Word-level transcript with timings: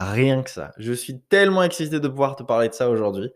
Rien 0.00 0.42
que 0.42 0.50
ça. 0.50 0.72
Je 0.76 0.92
suis 0.92 1.20
tellement 1.20 1.62
excité 1.62 2.00
de 2.00 2.08
pouvoir 2.08 2.36
te 2.36 2.42
parler 2.42 2.68
de 2.68 2.74
ça 2.74 2.90
aujourd'hui. 2.90 3.30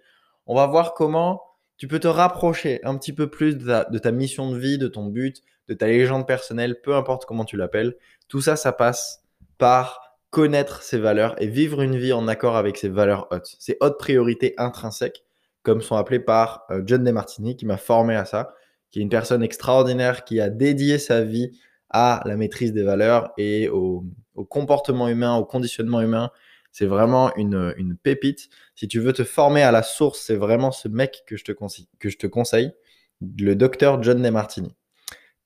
On 0.46 0.54
va 0.54 0.66
voir 0.66 0.94
comment 0.94 1.42
tu 1.76 1.86
peux 1.86 2.00
te 2.00 2.08
rapprocher 2.08 2.80
un 2.84 2.96
petit 2.98 3.12
peu 3.12 3.30
plus 3.30 3.56
de 3.56 3.98
ta, 3.98 4.12
mission 4.12 4.50
de 4.50 4.58
vie, 4.58 4.78
de 4.78 4.88
ton 4.88 5.06
but, 5.06 5.42
de 5.68 5.74
ta 5.74 5.86
légende 5.86 6.26
personnelle, 6.26 6.80
peu 6.80 6.94
importe 6.94 7.24
comment 7.24 7.44
tu 7.44 7.56
l'appelles. 7.56 7.96
Tout 8.26 8.40
ça, 8.40 8.56
ça 8.56 8.72
passe 8.72 9.22
par 9.58 10.18
connaître 10.30 10.82
ses 10.82 10.98
valeurs 10.98 11.40
et 11.40 11.46
vivre 11.46 11.80
une 11.80 11.96
vie 11.96 12.12
en 12.12 12.26
accord 12.28 12.56
avec 12.56 12.76
ses 12.76 12.88
valeurs 12.88 13.28
hautes, 13.30 13.56
ses 13.58 13.76
hautes 13.80 13.98
priorités 13.98 14.54
intrinsèques, 14.58 15.24
comme 15.62 15.80
sont 15.80 15.96
appelées 15.96 16.20
par 16.20 16.66
euh, 16.70 16.82
John 16.84 17.04
DeMartini, 17.04 17.56
qui 17.56 17.64
m'a 17.64 17.76
formé 17.76 18.16
à 18.16 18.24
ça, 18.24 18.54
qui 18.90 18.98
est 18.98 19.02
une 19.02 19.08
personne 19.08 19.42
extraordinaire 19.42 20.24
qui 20.24 20.40
a 20.40 20.50
dédié 20.50 20.98
sa 20.98 21.22
vie 21.22 21.58
à 21.90 22.22
la 22.26 22.36
maîtrise 22.36 22.72
des 22.72 22.82
valeurs 22.82 23.32
et 23.38 23.68
au 23.68 24.04
comportement 24.44 25.08
humain, 25.08 25.36
au 25.36 25.44
conditionnement 25.44 26.00
humain 26.00 26.30
c'est 26.72 26.86
vraiment 26.86 27.34
une, 27.36 27.96
pépite. 28.02 28.48
Si 28.74 28.88
tu 28.88 29.00
veux 29.00 29.12
te 29.12 29.24
former 29.24 29.62
à 29.62 29.72
la 29.72 29.82
source, 29.82 30.20
c'est 30.20 30.36
vraiment 30.36 30.70
ce 30.70 30.88
mec 30.88 31.22
que 31.26 31.36
je 31.36 31.44
te, 31.44 31.52
conseille, 31.52 31.88
que 31.98 32.08
je 32.08 32.18
te 32.18 32.26
conseille, 32.26 32.72
le 33.20 33.54
docteur 33.54 34.02
John 34.02 34.22
DeMartini. 34.22 34.74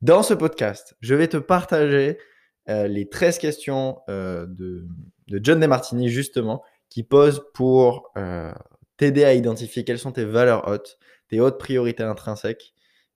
Dans 0.01 0.23
ce 0.23 0.35
podcast, 0.35 0.97
je 1.01 1.15
vais 1.15 1.29
te 1.29 1.37
partager 1.37 2.19
euh, 2.69 2.87
les 2.89 3.09
13 3.09 3.39
questions 3.39 4.01
euh, 4.09 4.47
de, 4.47 4.87
de, 5.29 5.41
John 5.43 5.61
DeMartini, 5.61 6.09
justement, 6.09 6.63
qui 6.89 7.03
posent 7.03 7.43
pour 7.55 8.11
euh, 8.19 8.53
t'aider 8.97 9.25
à 9.25 9.33
identifier 9.33 9.85
quelles 9.85 9.99
sont 9.99 10.13
tes 10.13 10.25
valeurs 10.25 10.69
hautes, 10.69 10.99
tes 11.29 11.41
hautes 11.41 11.59
priorités 11.59 12.03
intrinsèques 12.03 12.75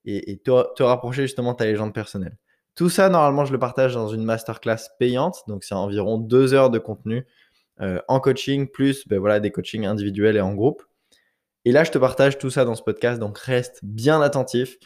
et, 0.08 0.38
te, 0.38 0.74
te, 0.74 0.84
rapprocher 0.84 1.22
justement 1.22 1.52
de 1.52 1.56
ta 1.56 1.64
légende 1.64 1.92
personnelle. 1.92 2.38
Tout 2.76 2.90
ça, 2.90 3.08
normalement, 3.08 3.46
je 3.46 3.52
le 3.52 3.58
partage 3.58 3.94
dans 3.94 4.08
une 4.08 4.22
masterclass 4.22 4.90
payante, 4.98 5.42
donc 5.48 5.64
c'est 5.64 5.74
environ 5.74 6.18
deux 6.18 6.52
heures 6.52 6.68
de 6.68 6.78
contenu 6.78 7.26
euh, 7.80 8.00
en 8.06 8.20
coaching, 8.20 8.68
plus 8.68 9.08
ben 9.08 9.18
voilà, 9.18 9.40
des 9.40 9.50
coachings 9.50 9.86
individuels 9.86 10.36
et 10.36 10.42
en 10.42 10.54
groupe. 10.54 10.82
Et 11.64 11.72
là, 11.72 11.84
je 11.84 11.90
te 11.90 11.98
partage 11.98 12.38
tout 12.38 12.50
ça 12.50 12.66
dans 12.66 12.74
ce 12.74 12.82
podcast, 12.82 13.18
donc 13.18 13.38
reste 13.38 13.80
bien 13.82 14.20
attentif. 14.20 14.76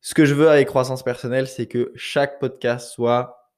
Ce 0.00 0.12
que 0.12 0.24
je 0.24 0.34
veux 0.34 0.48
avec 0.48 0.66
croissance 0.66 1.04
personnelle, 1.04 1.46
c'est 1.46 1.66
que 1.66 1.92
chaque 1.94 2.40
podcast 2.40 2.90
soit 2.90 3.52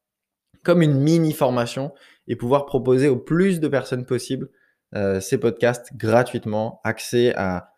comme 0.62 0.83
une 0.83 1.00
mini 1.00 1.33
formation 1.33 1.93
et 2.28 2.37
pouvoir 2.37 2.67
proposer 2.67 3.09
au 3.09 3.17
plus 3.17 3.59
de 3.59 3.69
personnes 3.69 4.05
possible 4.05 4.50
euh, 4.95 5.19
ces 5.20 5.39
podcasts 5.39 5.97
gratuitement, 5.97 6.81
accès 6.84 7.34
à, 7.37 7.70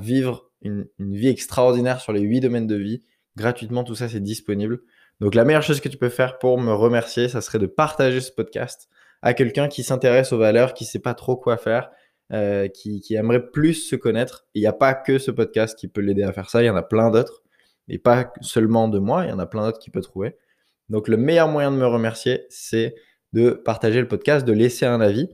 vivre 0.00 0.50
une, 0.62 0.88
une, 0.98 1.14
vie 1.14 1.28
extraordinaire 1.28 2.00
sur 2.00 2.12
les 2.12 2.22
huit 2.22 2.40
domaines 2.40 2.66
de 2.66 2.76
vie. 2.76 3.02
Gratuitement, 3.36 3.84
tout 3.84 3.94
ça, 3.94 4.08
c'est 4.08 4.20
disponible. 4.20 4.80
Donc 5.20 5.34
la 5.34 5.44
meilleure 5.44 5.62
chose 5.62 5.80
que 5.80 5.88
tu 5.88 5.96
peux 5.96 6.08
faire 6.08 6.38
pour 6.38 6.60
me 6.60 6.72
remercier, 6.72 7.28
ça 7.28 7.40
serait 7.40 7.58
de 7.58 7.66
partager 7.66 8.20
ce 8.20 8.32
podcast 8.32 8.88
à 9.22 9.34
quelqu'un 9.34 9.68
qui 9.68 9.82
s'intéresse 9.82 10.32
aux 10.32 10.38
valeurs, 10.38 10.74
qui 10.74 10.84
sait 10.84 10.98
pas 10.98 11.14
trop 11.14 11.36
quoi 11.36 11.56
faire, 11.56 11.90
euh, 12.32 12.68
qui, 12.68 13.02
aimerait 13.10 13.50
plus 13.50 13.74
se 13.74 13.96
connaître. 13.96 14.46
Il 14.54 14.60
n'y 14.60 14.66
a 14.66 14.72
pas 14.72 14.94
que 14.94 15.18
ce 15.18 15.30
podcast 15.30 15.78
qui 15.78 15.88
peut 15.88 16.00
l'aider 16.00 16.22
à 16.22 16.32
faire 16.32 16.50
ça, 16.50 16.62
il 16.62 16.66
y 16.66 16.70
en 16.70 16.76
a 16.76 16.82
plein 16.82 17.10
d'autres. 17.10 17.42
Et 17.88 17.98
pas 17.98 18.32
seulement 18.40 18.88
de 18.88 18.98
moi, 18.98 19.24
il 19.24 19.30
y 19.30 19.32
en 19.32 19.38
a 19.38 19.46
plein 19.46 19.64
d'autres 19.64 19.78
qui 19.78 19.90
peut 19.90 20.00
trouver. 20.00 20.36
Donc 20.88 21.08
le 21.08 21.16
meilleur 21.16 21.48
moyen 21.48 21.70
de 21.70 21.76
me 21.76 21.86
remercier, 21.86 22.46
c'est 22.48 22.94
de 23.32 23.50
partager 23.50 24.00
le 24.00 24.08
podcast, 24.08 24.46
de 24.46 24.52
laisser 24.52 24.86
un 24.86 25.00
avis, 25.00 25.28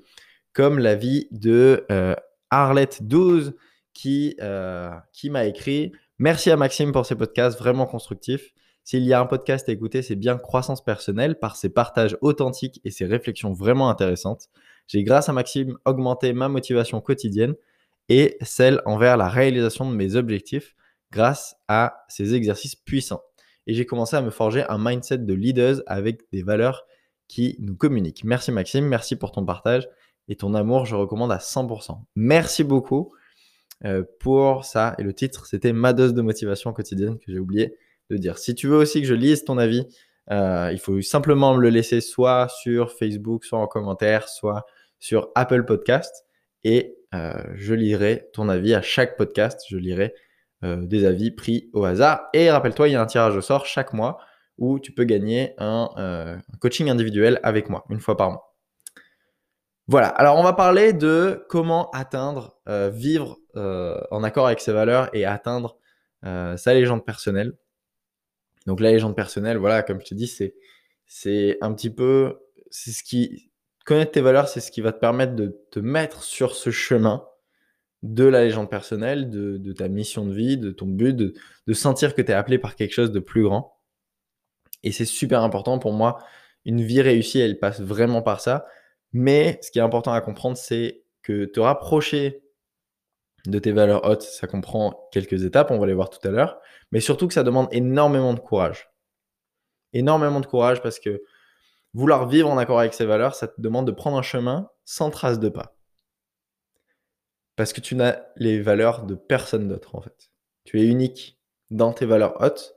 comme 0.52 0.78
l'avis 0.78 1.28
de 1.30 1.86
euh, 1.90 2.14
Arlette12 2.50 3.54
qui, 3.94 4.36
euh, 4.40 4.90
qui 5.12 5.30
m'a 5.30 5.46
écrit. 5.46 5.92
Merci 6.18 6.50
à 6.50 6.56
Maxime 6.56 6.92
pour 6.92 7.06
ces 7.06 7.14
podcasts 7.14 7.58
vraiment 7.58 7.86
constructifs. 7.86 8.52
S'il 8.84 9.04
y 9.04 9.12
a 9.12 9.20
un 9.20 9.26
podcast 9.26 9.68
à 9.68 9.72
écouter, 9.72 10.02
c'est 10.02 10.16
bien 10.16 10.36
Croissance 10.38 10.82
personnelle 10.82 11.38
par 11.38 11.56
ses 11.56 11.68
partages 11.68 12.16
authentiques 12.20 12.80
et 12.84 12.90
ses 12.90 13.06
réflexions 13.06 13.52
vraiment 13.52 13.88
intéressantes. 13.88 14.48
J'ai, 14.88 15.04
grâce 15.04 15.28
à 15.28 15.32
Maxime, 15.32 15.78
augmenté 15.84 16.32
ma 16.32 16.48
motivation 16.48 17.00
quotidienne 17.00 17.54
et 18.08 18.36
celle 18.42 18.82
envers 18.84 19.16
la 19.16 19.28
réalisation 19.28 19.88
de 19.88 19.94
mes 19.94 20.16
objectifs 20.16 20.74
grâce 21.12 21.56
à 21.68 22.04
ces 22.08 22.34
exercices 22.34 22.74
puissants. 22.74 23.22
Et 23.66 23.74
j'ai 23.74 23.86
commencé 23.86 24.16
à 24.16 24.22
me 24.22 24.30
forger 24.30 24.64
un 24.68 24.78
mindset 24.78 25.18
de 25.18 25.34
leaders 25.34 25.82
avec 25.86 26.22
des 26.32 26.42
valeurs 26.42 26.84
qui 27.28 27.56
nous 27.60 27.76
communiquent. 27.76 28.24
Merci 28.24 28.50
Maxime, 28.50 28.86
merci 28.86 29.14
pour 29.14 29.30
ton 29.30 29.44
partage 29.44 29.88
et 30.28 30.36
ton 30.36 30.54
amour, 30.54 30.86
je 30.86 30.96
recommande 30.96 31.30
à 31.30 31.38
100%. 31.38 32.00
Merci 32.16 32.64
beaucoup 32.64 33.12
euh, 33.84 34.04
pour 34.20 34.64
ça. 34.64 34.94
Et 34.98 35.02
le 35.02 35.12
titre, 35.12 35.46
c'était 35.46 35.72
Ma 35.72 35.92
dose 35.92 36.14
de 36.14 36.22
motivation 36.22 36.72
quotidienne 36.72 37.18
que 37.18 37.32
j'ai 37.32 37.40
oublié 37.40 37.76
de 38.10 38.16
dire. 38.16 38.38
Si 38.38 38.54
tu 38.54 38.68
veux 38.68 38.76
aussi 38.76 39.00
que 39.00 39.08
je 39.08 39.14
lise 39.14 39.44
ton 39.44 39.58
avis, 39.58 39.86
euh, 40.30 40.70
il 40.72 40.78
faut 40.78 41.00
simplement 41.02 41.54
me 41.54 41.60
le 41.60 41.68
laisser 41.68 42.00
soit 42.00 42.48
sur 42.48 42.92
Facebook, 42.92 43.44
soit 43.44 43.58
en 43.58 43.66
commentaire, 43.66 44.28
soit 44.28 44.64
sur 45.00 45.30
Apple 45.34 45.64
Podcast. 45.64 46.24
Et 46.62 46.96
euh, 47.12 47.32
je 47.54 47.74
lirai 47.74 48.28
ton 48.32 48.48
avis 48.48 48.72
à 48.72 48.82
chaque 48.82 49.16
podcast. 49.16 49.62
Je 49.68 49.76
lirai 49.76 50.14
des 50.64 51.04
avis 51.04 51.32
pris 51.32 51.70
au 51.72 51.84
hasard. 51.84 52.28
Et 52.34 52.48
rappelle-toi, 52.48 52.86
il 52.86 52.92
y 52.92 52.94
a 52.94 53.02
un 53.02 53.06
tirage 53.06 53.36
au 53.36 53.40
sort 53.40 53.66
chaque 53.66 53.92
mois 53.92 54.18
où 54.58 54.78
tu 54.78 54.92
peux 54.92 55.02
gagner 55.02 55.54
un, 55.58 56.38
coaching 56.60 56.88
individuel 56.88 57.40
avec 57.42 57.68
moi, 57.68 57.84
une 57.90 57.98
fois 57.98 58.16
par 58.16 58.30
mois. 58.30 58.54
Voilà, 59.88 60.06
alors 60.06 60.38
on 60.38 60.44
va 60.44 60.52
parler 60.52 60.92
de 60.92 61.44
comment 61.48 61.90
atteindre, 61.90 62.60
vivre 62.92 63.41
en 63.54 64.22
accord 64.22 64.46
avec 64.46 64.60
ses 64.60 64.72
valeurs 64.72 65.08
et 65.14 65.24
atteindre 65.24 65.78
sa 66.22 66.74
légende 66.74 67.04
personnelle. 67.04 67.54
Donc 68.66 68.80
la 68.80 68.92
légende 68.92 69.16
personnelle, 69.16 69.56
voilà, 69.56 69.82
comme 69.82 70.00
je 70.00 70.06
te 70.06 70.14
dis, 70.14 70.28
c'est, 70.28 70.54
c'est 71.06 71.58
un 71.60 71.72
petit 71.74 71.90
peu, 71.90 72.38
c'est 72.70 72.92
ce 72.92 73.02
qui, 73.02 73.50
connaître 73.84 74.12
tes 74.12 74.20
valeurs, 74.20 74.48
c'est 74.48 74.60
ce 74.60 74.70
qui 74.70 74.80
va 74.80 74.92
te 74.92 74.98
permettre 74.98 75.34
de 75.34 75.60
te 75.70 75.80
mettre 75.80 76.22
sur 76.22 76.54
ce 76.54 76.70
chemin 76.70 77.26
de 78.02 78.24
la 78.24 78.44
légende 78.44 78.70
personnelle, 78.70 79.30
de, 79.30 79.72
ta 79.72 79.88
mission 79.88 80.26
de 80.26 80.34
vie, 80.34 80.56
de 80.56 80.70
ton 80.70 80.86
but, 80.86 81.14
de, 81.14 81.34
de 81.66 81.72
sentir 81.72 82.14
que 82.14 82.22
tu 82.22 82.32
es 82.32 82.34
appelé 82.34 82.58
par 82.58 82.76
quelque 82.76 82.92
chose 82.92 83.12
de 83.12 83.20
plus 83.20 83.44
grand. 83.44 83.78
Et 84.82 84.90
c'est 84.90 85.04
super 85.04 85.42
important 85.42 85.78
pour 85.78 85.92
moi. 85.92 86.18
Une 86.64 86.82
vie 86.82 87.00
réussie, 87.00 87.38
elle 87.38 87.58
passe 87.58 87.80
vraiment 87.80 88.22
par 88.22 88.40
ça. 88.40 88.66
Mais 89.12 89.58
ce 89.62 89.70
qui 89.70 89.78
est 89.78 89.82
important 89.82 90.12
à 90.12 90.20
comprendre, 90.20 90.56
c'est 90.56 91.04
que 91.22 91.44
te 91.44 91.60
rapprocher 91.60 92.41
de 93.46 93.58
tes 93.58 93.72
valeurs 93.72 94.04
hautes, 94.04 94.22
ça 94.22 94.46
comprend 94.46 95.08
quelques 95.12 95.44
étapes, 95.44 95.70
on 95.70 95.78
va 95.78 95.86
les 95.86 95.94
voir 95.94 96.10
tout 96.10 96.26
à 96.26 96.30
l'heure, 96.30 96.60
mais 96.92 97.00
surtout 97.00 97.26
que 97.26 97.34
ça 97.34 97.42
demande 97.42 97.68
énormément 97.72 98.34
de 98.34 98.40
courage. 98.40 98.90
Énormément 99.92 100.40
de 100.40 100.46
courage 100.46 100.80
parce 100.82 101.00
que 101.00 101.22
vouloir 101.94 102.28
vivre 102.28 102.50
en 102.50 102.58
accord 102.58 102.78
avec 102.78 102.94
ses 102.94 103.04
valeurs, 103.04 103.34
ça 103.34 103.48
te 103.48 103.60
demande 103.60 103.86
de 103.86 103.92
prendre 103.92 104.16
un 104.16 104.22
chemin 104.22 104.70
sans 104.84 105.10
trace 105.10 105.40
de 105.40 105.48
pas. 105.48 105.76
Parce 107.56 107.72
que 107.72 107.80
tu 107.80 107.94
n'as 107.94 108.20
les 108.36 108.60
valeurs 108.60 109.04
de 109.04 109.14
personne 109.14 109.68
d'autre 109.68 109.94
en 109.94 110.00
fait. 110.00 110.30
Tu 110.64 110.80
es 110.80 110.86
unique 110.86 111.38
dans 111.70 111.92
tes 111.92 112.06
valeurs 112.06 112.40
hautes. 112.40 112.74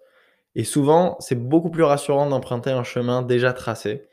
Et 0.55 0.63
souvent, 0.63 1.17
c'est 1.19 1.35
beaucoup 1.35 1.69
plus 1.69 1.83
rassurant 1.83 2.29
d'emprunter 2.29 2.71
un 2.71 2.83
chemin 2.83 3.21
déjà 3.21 3.53
tracé, 3.53 4.07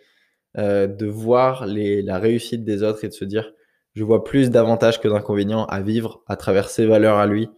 euh, 0.59 0.87
de 0.87 1.07
voir 1.07 1.67
la 1.67 2.19
réussite 2.19 2.65
des 2.65 2.83
autres 2.83 3.05
et 3.05 3.09
de 3.09 3.15
se 3.15 3.25
dire, 3.25 3.53
je 3.95 4.05
vois 4.05 4.25
plus 4.25 4.51
d'avantages 4.51 5.01
que 5.01 5.09
d'inconvénients 5.09 5.67
à 5.67 5.81
vivre 5.81 6.23
à 6.27 6.37
travers 6.37 6.69
ses 6.71 6.87
valeurs 6.87 7.19
à 7.19 7.27
lui, 7.27 7.49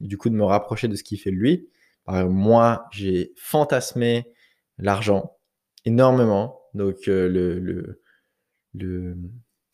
du 0.00 0.16
coup 0.16 0.30
de 0.30 0.34
me 0.34 0.44
rapprocher 0.44 0.88
de 0.88 0.96
ce 0.96 1.04
qui 1.04 1.16
fait 1.16 1.30
lui. 1.30 1.68
Moi, 2.08 2.86
j'ai 2.90 3.32
fantasmé 3.36 4.26
l'argent 4.78 5.36
énormément, 5.84 6.60
donc 6.74 7.08
euh, 7.08 7.28
le, 7.28 8.00
le, 8.74 9.16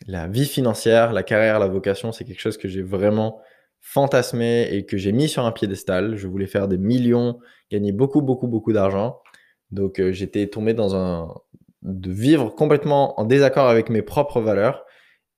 la 0.07 0.29
vie 0.29 0.47
financière, 0.47 1.13
la 1.13 1.23
carrière, 1.23 1.59
la 1.59 1.69
vocation, 1.69 2.13
c'est 2.13 2.25
quelque 2.25 2.41
chose 2.41 2.59
que 2.59 2.69
j'ai 2.69 2.83
vraiment 2.83 3.41
fantasmé 3.81 4.69
et 4.71 4.85
que 4.85 4.97
j'ai 4.97 5.13
mis 5.13 5.29
sur 5.29 5.45
un 5.45 5.53
piédestal. 5.53 6.17
Je 6.17 6.27
voulais 6.27 6.47
faire 6.47 6.69
des 6.69 6.79
millions, 6.79 7.39
gagner 7.71 7.93
beaucoup, 7.93 8.23
beaucoup, 8.23 8.49
beaucoup 8.49 8.73
d'argent. 8.73 9.21
Donc 9.71 10.01
euh, 10.01 10.13
j'étais 10.13 10.47
tombé 10.49 10.75
dans 10.75 10.95
un 10.95 11.35
de 11.83 12.11
vivre 12.11 12.51
complètement 12.51 13.19
en 13.21 13.25
désaccord 13.25 13.69
avec 13.69 13.91
mes 13.91 14.03
propres 14.03 14.41
valeurs 14.41 14.85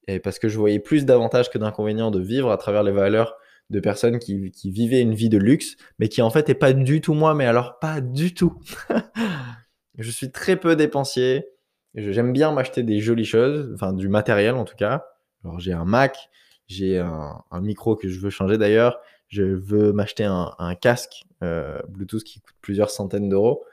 et 0.08 0.20
parce 0.20 0.38
que 0.38 0.48
je 0.48 0.58
voyais 0.58 0.80
plus 0.80 1.04
d'avantages 1.04 1.50
que 1.50 1.58
d'inconvénients 1.58 2.10
de 2.10 2.20
vivre 2.20 2.50
à 2.50 2.56
travers 2.56 2.82
les 2.82 2.92
valeurs 2.92 3.36
de 3.70 3.78
personnes 3.78 4.18
qui, 4.18 4.50
vivaient 4.64 5.02
une 5.02 5.14
vie 5.14 5.28
de 5.28 5.36
luxe, 5.36 5.76
mais 5.98 6.08
qui 6.08 6.22
en 6.22 6.30
fait 6.30 6.48
n'est 6.48 6.54
pas 6.54 6.72
du 6.72 7.02
tout 7.02 7.12
moi, 7.12 7.34
mais 7.34 7.44
alors 7.44 7.78
pas 7.78 8.00
du 8.00 8.32
tout. 8.32 8.58
je 9.98 10.10
suis 10.10 10.32
très 10.32 10.56
peu 10.56 10.74
dépensier. 10.74 11.46
J'aime 11.94 12.32
bien 12.32 12.52
m'acheter 12.52 12.82
des 12.82 13.00
jolies 13.00 13.26
choses, 13.26 13.70
enfin 13.74 13.92
du 13.92 14.08
matériel 14.08 14.54
en 14.54 14.64
tout 14.64 14.76
cas. 14.76 15.04
Alors 15.44 15.60
j'ai 15.60 15.74
un 15.74 15.84
Mac, 15.84 16.30
j'ai 16.66 16.98
un, 16.98 17.60
micro 17.60 17.94
que 17.94 18.08
je 18.08 18.18
veux 18.18 18.30
changer 18.30 18.56
d'ailleurs, 18.56 19.00
je 19.28 19.42
veux 19.42 19.92
m'acheter 19.92 20.24
un, 20.24 20.74
casque 20.80 21.24
euh, 21.42 21.78
Bluetooth 21.88 22.24
qui 22.24 22.40
coûte 22.40 22.56
plusieurs 22.62 22.90
centaines 22.90 23.28
d'euros. 23.28 23.64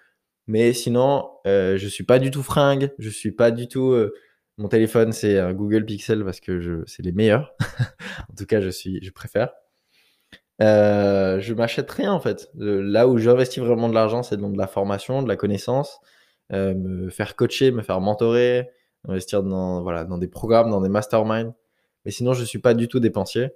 Mais 0.47 0.73
sinon, 0.73 1.29
euh, 1.47 1.77
je 1.77 1.87
suis 1.87 2.03
pas 2.03 2.19
du 2.19 2.29
tout 2.29 2.43
fringue, 2.43 2.91
je 2.99 3.09
suis 3.09 3.31
pas 3.31 3.51
du 3.51 3.67
tout. 3.67 3.91
Euh, 3.91 4.13
mon 4.57 4.67
téléphone, 4.67 5.11
c'est 5.11 5.39
un 5.39 5.53
Google 5.53 5.85
Pixel 5.85 6.23
parce 6.23 6.39
que 6.39 6.59
je, 6.59 6.83
c'est 6.85 7.03
les 7.03 7.11
meilleurs. 7.11 7.55
en 8.31 8.35
tout 8.37 8.45
cas, 8.45 8.61
je 8.61 8.69
suis, 8.69 9.03
je 9.03 9.11
préfère. 9.11 9.53
Euh, 10.61 11.41
je 11.41 11.53
m'achète 11.53 11.91
rien 11.91 12.13
en 12.13 12.21
fait. 12.21 12.49
là 12.55 13.09
où 13.09 13.17
j'investis 13.17 13.61
vraiment 13.61 13.89
de 13.89 13.93
l'argent, 13.93 14.23
c'est 14.23 14.37
dans 14.37 14.49
de 14.49 14.57
la 14.57 14.67
formation, 14.67 15.21
de 15.21 15.27
la 15.27 15.35
connaissance, 15.35 15.99
me 16.51 17.09
faire 17.09 17.35
coacher, 17.35 17.71
me 17.71 17.81
faire 17.81 17.99
mentorer, 17.99 18.69
investir 19.07 19.43
dans, 19.43 19.81
voilà, 19.83 20.05
dans 20.05 20.17
des 20.17 20.27
programmes, 20.27 20.69
dans 20.69 20.81
des 20.81 20.89
masterminds. 20.89 21.53
Mais 22.05 22.11
sinon, 22.11 22.33
je 22.33 22.43
suis 22.43 22.59
pas 22.59 22.73
du 22.73 22.87
tout 22.87 22.99
dépensier. 22.99 23.49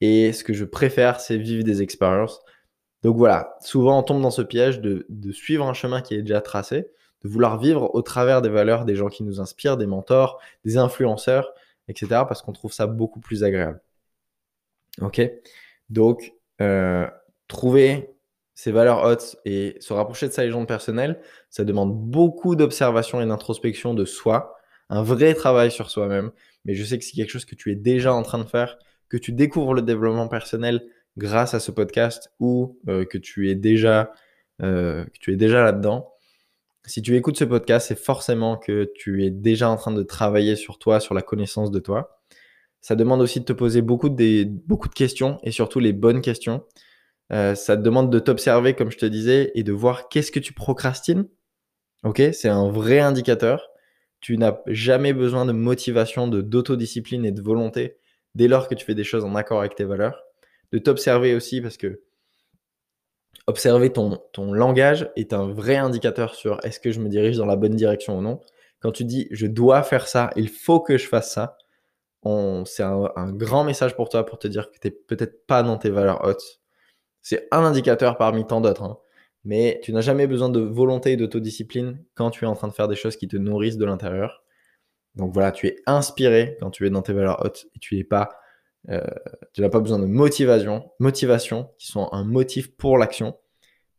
Et 0.00 0.32
ce 0.32 0.44
que 0.44 0.52
je 0.52 0.64
préfère, 0.64 1.20
c'est 1.20 1.36
vivre 1.38 1.64
des 1.64 1.82
expériences. 1.82 2.40
Donc 3.02 3.16
voilà, 3.16 3.56
souvent 3.60 3.98
on 3.98 4.02
tombe 4.02 4.20
dans 4.22 4.30
ce 4.30 4.42
piège 4.42 4.80
de, 4.80 5.06
suivre 5.32 5.66
un 5.66 5.72
chemin 5.72 6.02
qui 6.02 6.14
est 6.14 6.22
déjà 6.22 6.40
tracé, 6.40 6.90
de 7.24 7.28
vouloir 7.28 7.58
vivre 7.58 7.94
au 7.94 8.02
travers 8.02 8.42
des 8.42 8.48
valeurs 8.48 8.84
des 8.84 8.96
gens 8.96 9.08
qui 9.08 9.22
nous 9.22 9.40
inspirent, 9.40 9.76
des 9.76 9.86
mentors, 9.86 10.40
des 10.64 10.76
influenceurs, 10.76 11.52
etc. 11.88 12.08
parce 12.28 12.42
qu'on 12.42 12.52
trouve 12.52 12.72
ça 12.72 12.86
beaucoup 12.86 13.20
plus 13.20 13.44
agréable. 13.44 13.80
Ok? 15.00 15.20
Donc, 15.88 16.32
euh, 16.60 17.06
trouver 17.48 18.10
ces 18.54 18.72
valeurs 18.72 19.04
hautes 19.04 19.36
et 19.44 19.76
se 19.80 19.92
rapprocher 19.92 20.28
de 20.28 20.32
sa 20.32 20.44
légende 20.44 20.68
personnelle, 20.68 21.20
ça 21.48 21.64
demande 21.64 21.94
beaucoup 21.94 22.56
d'observation 22.56 23.20
et 23.20 23.26
d'introspection 23.26 23.94
de 23.94 24.04
soi, 24.04 24.54
un 24.90 25.02
vrai 25.02 25.34
travail 25.34 25.70
sur 25.70 25.90
soi-même. 25.90 26.30
Mais 26.64 26.74
je 26.74 26.84
sais 26.84 26.98
que 26.98 27.04
c'est 27.04 27.12
quelque 27.12 27.30
chose 27.30 27.46
que 27.46 27.54
tu 27.54 27.72
es 27.72 27.74
déjà 27.74 28.12
en 28.12 28.22
train 28.22 28.38
de 28.38 28.44
faire, 28.44 28.78
que 29.08 29.16
tu 29.16 29.32
découvres 29.32 29.72
le 29.72 29.82
développement 29.82 30.28
personnel 30.28 30.84
grâce 31.16 31.54
à 31.54 31.60
ce 31.60 31.70
podcast 31.70 32.32
ou 32.38 32.78
euh, 32.88 33.04
que 33.04 33.18
tu 33.18 33.50
es 33.50 33.54
déjà, 33.54 34.12
euh, 34.62 35.04
que 35.04 35.18
tu 35.18 35.32
es 35.32 35.36
déjà 35.36 35.62
là-dedans. 35.62 36.12
Si 36.86 37.02
tu 37.02 37.16
écoutes 37.16 37.38
ce 37.38 37.44
podcast, 37.44 37.88
c'est 37.88 37.98
forcément 37.98 38.56
que 38.56 38.90
tu 38.94 39.24
es 39.24 39.30
déjà 39.30 39.68
en 39.70 39.76
train 39.76 39.92
de 39.92 40.02
travailler 40.02 40.56
sur 40.56 40.78
toi, 40.78 40.98
sur 41.00 41.14
la 41.14 41.22
connaissance 41.22 41.70
de 41.70 41.78
toi. 41.78 42.20
Ça 42.80 42.96
demande 42.96 43.20
aussi 43.20 43.40
de 43.40 43.44
te 43.44 43.52
poser 43.52 43.82
beaucoup 43.82 44.08
de, 44.08 44.44
beaucoup 44.44 44.88
de 44.88 44.94
questions 44.94 45.38
et 45.42 45.50
surtout 45.50 45.80
les 45.80 45.92
bonnes 45.92 46.22
questions. 46.22 46.64
Euh, 47.32 47.54
ça 47.54 47.76
te 47.76 47.82
demande 47.82 48.10
de 48.10 48.18
t'observer, 48.18 48.74
comme 48.74 48.90
je 48.90 48.98
te 48.98 49.06
disais, 49.06 49.52
et 49.54 49.62
de 49.62 49.72
voir 49.72 50.08
qu'est-ce 50.08 50.32
que 50.32 50.40
tu 50.40 50.52
procrastines. 50.54 51.28
Ok, 52.02 52.22
c'est 52.32 52.48
un 52.48 52.70
vrai 52.70 52.98
indicateur. 53.00 53.68
Tu 54.20 54.38
n'as 54.38 54.58
jamais 54.66 55.12
besoin 55.12 55.44
de 55.46 55.52
motivation, 55.52 56.28
de 56.28 56.40
d'autodiscipline 56.40 57.24
et 57.26 57.32
de 57.32 57.42
volonté 57.42 57.98
dès 58.34 58.48
lors 58.48 58.68
que 58.68 58.74
tu 58.74 58.84
fais 58.84 58.94
des 58.94 59.04
choses 59.04 59.24
en 59.24 59.34
accord 59.34 59.60
avec 59.60 59.74
tes 59.74 59.84
valeurs 59.84 60.24
de 60.72 60.78
t'observer 60.78 61.34
aussi 61.34 61.60
parce 61.60 61.76
que 61.76 62.00
observer 63.46 63.92
ton, 63.92 64.18
ton 64.32 64.52
langage 64.52 65.10
est 65.16 65.32
un 65.32 65.46
vrai 65.46 65.76
indicateur 65.76 66.34
sur 66.34 66.58
est-ce 66.64 66.80
que 66.80 66.92
je 66.92 67.00
me 67.00 67.08
dirige 67.08 67.36
dans 67.36 67.46
la 67.46 67.56
bonne 67.56 67.74
direction 67.74 68.18
ou 68.18 68.22
non. 68.22 68.40
Quand 68.80 68.92
tu 68.92 69.04
dis 69.04 69.28
je 69.30 69.46
dois 69.46 69.82
faire 69.82 70.06
ça, 70.08 70.30
il 70.36 70.48
faut 70.48 70.80
que 70.80 70.98
je 70.98 71.06
fasse 71.06 71.32
ça, 71.32 71.56
c'est 72.66 72.82
un, 72.82 73.32
grand 73.32 73.64
message 73.64 73.96
pour 73.96 74.08
toi 74.08 74.26
pour 74.26 74.38
te 74.38 74.48
dire 74.48 74.70
que 74.70 74.78
tu 74.78 74.88
n'es 74.88 74.90
peut-être 74.90 75.46
pas 75.46 75.62
dans 75.62 75.78
tes 75.78 75.90
valeurs 75.90 76.24
hautes. 76.24 76.60
C'est 77.22 77.48
un 77.50 77.64
indicateur 77.64 78.16
parmi 78.16 78.46
tant 78.46 78.60
d'autres. 78.60 78.82
Hein. 78.82 78.98
Mais 79.44 79.80
tu 79.82 79.92
n'as 79.92 80.02
jamais 80.02 80.26
besoin 80.26 80.50
de 80.50 80.60
volonté 80.60 81.12
et 81.12 81.16
d'autodiscipline 81.16 82.02
quand 82.14 82.30
tu 82.30 82.44
es 82.44 82.48
en 82.48 82.54
train 82.54 82.68
de 82.68 82.74
faire 82.74 82.88
des 82.88 82.96
choses 82.96 83.16
qui 83.16 83.28
te 83.28 83.36
nourrissent 83.36 83.78
de 83.78 83.86
l'intérieur. 83.86 84.42
Donc 85.16 85.32
voilà, 85.32 85.50
tu 85.50 85.66
es 85.66 85.76
inspiré 85.86 86.56
quand 86.60 86.70
tu 86.70 86.86
es 86.86 86.90
dans 86.90 87.02
tes 87.02 87.12
valeurs 87.12 87.42
hautes 87.44 87.66
et 87.74 87.78
tu 87.78 87.96
n'es 87.96 88.04
pas 88.04 88.30
euh, 88.88 89.04
tu 89.52 89.60
n'as 89.60 89.68
pas 89.68 89.80
besoin 89.80 89.98
de 89.98 90.06
motivation, 90.06 90.90
motivation 90.98 91.70
qui 91.78 91.88
sont 91.88 92.08
un 92.12 92.24
motif 92.24 92.74
pour 92.76 92.98
l'action, 92.98 93.36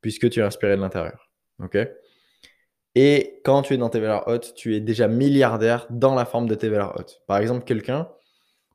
puisque 0.01 0.30
tu 0.30 0.39
es 0.39 0.44
inspiré 0.44 0.75
de 0.75 0.81
l'intérieur. 0.81 1.30
Ok? 1.63 1.78
Et 2.95 3.42
quand 3.45 3.62
tu 3.62 3.74
es 3.74 3.78
dans 3.78 3.89
tes 3.89 4.00
valeurs 4.00 4.28
hautes, 4.28 4.54
tu 4.56 4.75
es 4.75 4.81
déjà 4.81 5.07
milliardaire 5.07 5.88
dans 5.89 6.16
la 6.16 6.25
forme 6.25 6.48
de 6.48 6.56
tes 6.56 6.68
valeurs 6.68 7.00
hautes. 7.00 7.22
Par 7.28 7.38
exemple, 7.38 7.63
quelqu'un 7.63 8.10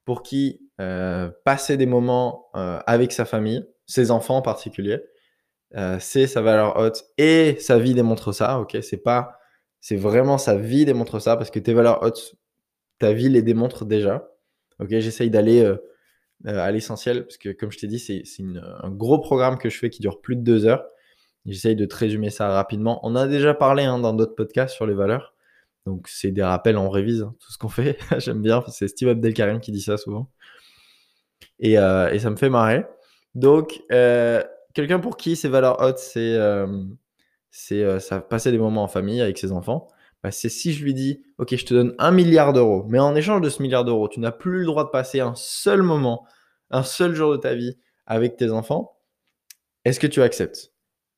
pour 0.04 0.22
qui 0.22 0.60
euh, 0.80 1.30
passer 1.44 1.76
des 1.76 1.86
moments 1.86 2.48
euh, 2.54 2.78
avec 2.86 3.12
sa 3.12 3.24
famille, 3.24 3.66
ses 3.86 4.10
enfants 4.10 4.36
en 4.36 4.42
particulier, 4.42 5.02
c'est 5.98 6.26
sa 6.26 6.40
valeur 6.40 6.78
haute 6.78 7.04
et 7.18 7.56
sa 7.60 7.78
vie 7.78 7.92
démontre 7.92 8.32
ça. 8.32 8.60
Ok, 8.60 8.78
c'est 8.80 8.96
pas, 8.96 9.38
c'est 9.82 9.96
vraiment 9.96 10.38
sa 10.38 10.56
vie 10.56 10.86
démontre 10.86 11.18
ça 11.18 11.36
parce 11.36 11.50
que 11.50 11.58
tes 11.58 11.74
valeurs 11.74 12.02
hautes, 12.02 12.34
ta 12.98 13.12
vie 13.12 13.28
les 13.28 13.42
démontre 13.42 13.84
déjà. 13.84 14.26
Ok, 14.78 14.88
j'essaye 14.88 15.28
d'aller 15.28 15.76
euh, 16.46 16.58
à 16.58 16.70
l'essentiel, 16.70 17.24
parce 17.24 17.38
que 17.38 17.48
comme 17.50 17.72
je 17.72 17.78
t'ai 17.78 17.86
dit, 17.86 17.98
c'est 17.98 18.22
un 18.82 18.90
gros 18.90 19.18
programme 19.18 19.58
que 19.58 19.70
je 19.70 19.78
fais 19.78 19.90
qui 19.90 20.00
dure 20.00 20.20
plus 20.20 20.36
de 20.36 20.42
deux 20.42 20.66
heures. 20.66 20.84
J'essaye 21.46 21.76
de 21.76 21.86
te 21.86 21.96
résumer 21.96 22.30
ça 22.30 22.48
rapidement. 22.48 23.00
On 23.04 23.16
a 23.16 23.26
déjà 23.26 23.54
parlé 23.54 23.84
hein, 23.84 23.98
dans 23.98 24.12
d'autres 24.12 24.34
podcasts 24.34 24.74
sur 24.74 24.86
les 24.86 24.94
valeurs. 24.94 25.34
Donc 25.86 26.08
c'est 26.08 26.32
des 26.32 26.42
rappels, 26.42 26.76
on 26.76 26.90
révise 26.90 27.22
hein, 27.22 27.34
tout 27.40 27.52
ce 27.52 27.58
qu'on 27.58 27.68
fait. 27.68 27.98
J'aime 28.18 28.42
bien, 28.42 28.62
c'est 28.68 28.88
Steve 28.88 29.08
Abdelkarim 29.08 29.60
qui 29.60 29.72
dit 29.72 29.80
ça 29.80 29.96
souvent. 29.96 30.30
Et, 31.58 31.78
euh, 31.78 32.18
ça 32.18 32.30
me 32.30 32.36
fait 32.36 32.50
marrer. 32.50 32.84
Donc, 33.34 33.82
euh, 33.92 34.42
quelqu'un 34.74 34.98
pour 34.98 35.16
qui 35.16 35.36
ces 35.36 35.48
valeurs 35.48 35.80
hautes, 35.80 35.98
c'est 35.98 36.38
c'est 37.50 38.00
ça 38.00 38.20
passer 38.20 38.50
des 38.50 38.58
moments 38.58 38.82
en 38.82 38.88
famille 38.88 39.22
avec 39.22 39.38
ses 39.38 39.52
enfants. 39.52 39.88
C'est 40.30 40.48
si 40.48 40.72
je 40.72 40.84
lui 40.84 40.94
dis, 40.94 41.22
OK, 41.38 41.54
je 41.54 41.64
te 41.64 41.74
donne 41.74 41.94
un 41.98 42.10
milliard 42.10 42.52
d'euros, 42.52 42.84
mais 42.88 42.98
en 42.98 43.14
échange 43.14 43.40
de 43.40 43.48
ce 43.48 43.62
milliard 43.62 43.84
d'euros, 43.84 44.08
tu 44.08 44.20
n'as 44.20 44.32
plus 44.32 44.60
le 44.60 44.66
droit 44.66 44.84
de 44.84 44.90
passer 44.90 45.20
un 45.20 45.34
seul 45.34 45.82
moment, 45.82 46.26
un 46.70 46.82
seul 46.82 47.14
jour 47.14 47.32
de 47.32 47.36
ta 47.36 47.54
vie 47.54 47.76
avec 48.06 48.36
tes 48.36 48.50
enfants, 48.50 48.96
est-ce 49.84 50.00
que 50.00 50.06
tu 50.06 50.22
acceptes? 50.22 50.72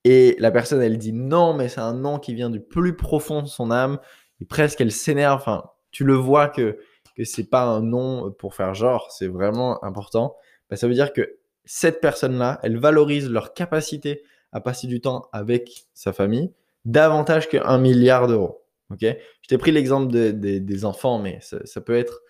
Et 0.04 0.36
la 0.38 0.50
personne, 0.50 0.82
elle 0.82 0.98
dit 0.98 1.12
non, 1.12 1.54
mais 1.54 1.68
c'est 1.68 1.80
un 1.80 1.94
non 1.94 2.18
qui 2.18 2.34
vient 2.34 2.50
du 2.50 2.60
plus 2.60 2.96
profond 2.96 3.42
de 3.42 3.48
son 3.48 3.70
âme, 3.70 3.98
et 4.40 4.44
presque 4.44 4.80
elle 4.80 4.92
s'énerve. 4.92 5.40
Enfin, 5.40 5.64
tu 5.90 6.04
le 6.04 6.14
vois 6.14 6.48
que, 6.48 6.78
que 7.16 7.24
c'est 7.24 7.48
pas 7.48 7.64
un 7.64 7.82
non 7.82 8.30
pour 8.32 8.54
faire 8.54 8.74
genre, 8.74 9.10
c'est 9.10 9.26
vraiment 9.26 9.82
important. 9.84 10.36
Bah, 10.70 10.76
ça 10.76 10.86
veut 10.86 10.94
dire 10.94 11.12
que 11.12 11.38
cette 11.64 12.00
personne-là, 12.00 12.60
elle 12.62 12.78
valorise 12.78 13.28
leur 13.28 13.54
capacité 13.54 14.22
à 14.52 14.60
passer 14.60 14.86
du 14.86 15.00
temps 15.00 15.28
avec 15.32 15.86
sa 15.94 16.12
famille 16.12 16.52
davantage 16.84 17.48
qu'un 17.48 17.78
milliard 17.78 18.28
d'euros. 18.28 18.64
Ok, 18.90 19.00
je 19.02 19.48
t'ai 19.48 19.58
pris 19.58 19.70
l'exemple 19.70 20.10
des 20.10 20.84
enfants, 20.84 21.18
mais 21.18 21.38
ça, 21.42 21.80
peut 21.80 21.96
être 21.96 22.22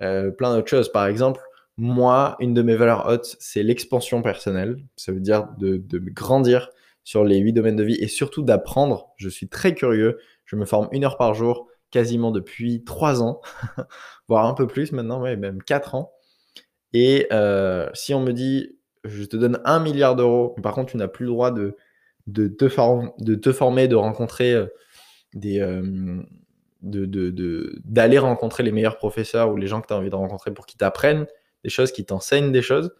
euh, 0.00 0.30
plein 0.30 0.54
d'autres 0.54 0.68
choses. 0.68 0.90
Par 0.90 1.06
exemple, 1.06 1.40
moi, 1.76 2.36
une 2.40 2.54
de 2.54 2.62
mes 2.62 2.76
valeurs 2.76 3.06
hautes, 3.08 3.36
c'est 3.40 3.62
l'expansion 3.62 4.22
personnelle. 4.22 4.78
Ça 4.96 5.12
veut 5.12 5.20
dire 5.20 5.48
de, 5.58 5.76
de, 5.76 5.98
grandir 5.98 6.70
sur 7.04 7.24
les 7.24 7.38
huit 7.38 7.52
domaines 7.52 7.76
de 7.76 7.84
vie 7.84 7.96
et 8.00 8.08
surtout 8.08 8.42
d'apprendre. 8.42 9.12
Je 9.16 9.28
suis 9.28 9.48
très 9.48 9.74
curieux. 9.74 10.18
Je 10.44 10.56
me 10.56 10.64
forme 10.64 10.88
une 10.92 11.04
heure 11.04 11.18
par 11.18 11.34
jour 11.34 11.68
quasiment 11.90 12.30
depuis 12.30 12.84
trois 12.84 13.22
ans, 13.22 13.40
voire 14.28 14.46
un 14.46 14.54
peu 14.54 14.66
plus 14.66 14.92
maintenant, 14.92 15.20
ouais, 15.22 15.36
même 15.36 15.62
quatre 15.62 15.94
ans. 15.94 16.12
Et 16.92 17.26
euh, 17.32 17.88
si 17.94 18.14
on 18.14 18.20
me 18.20 18.32
dit, 18.32 18.76
je 19.04 19.24
te 19.24 19.36
donne 19.36 19.60
un 19.64 19.80
milliard 19.80 20.16
d'euros, 20.16 20.54
par 20.62 20.74
contre, 20.74 20.92
tu 20.92 20.96
n'as 20.96 21.08
plus 21.08 21.24
le 21.24 21.30
droit 21.30 21.50
de, 21.50 21.76
de, 22.26 22.48
te, 22.48 22.64
de 23.22 23.34
te 23.34 23.52
former, 23.52 23.88
de 23.88 23.96
rencontrer 23.96 24.52
euh, 24.52 24.66
des, 25.34 25.60
euh, 25.60 26.22
d'aller 26.82 28.18
rencontrer 28.18 28.62
les 28.62 28.72
meilleurs 28.72 28.96
professeurs 28.96 29.50
ou 29.50 29.56
les 29.56 29.66
gens 29.66 29.80
que 29.80 29.88
tu 29.88 29.92
as 29.92 29.96
envie 29.96 30.10
de 30.10 30.14
rencontrer 30.14 30.52
pour 30.52 30.66
qu'ils 30.66 30.78
t'apprennent 30.78 31.26
des 31.64 31.70
choses, 31.70 31.92
qu'ils 31.92 32.06
t'enseignent 32.06 32.52
des 32.52 32.62
choses. 32.62 32.92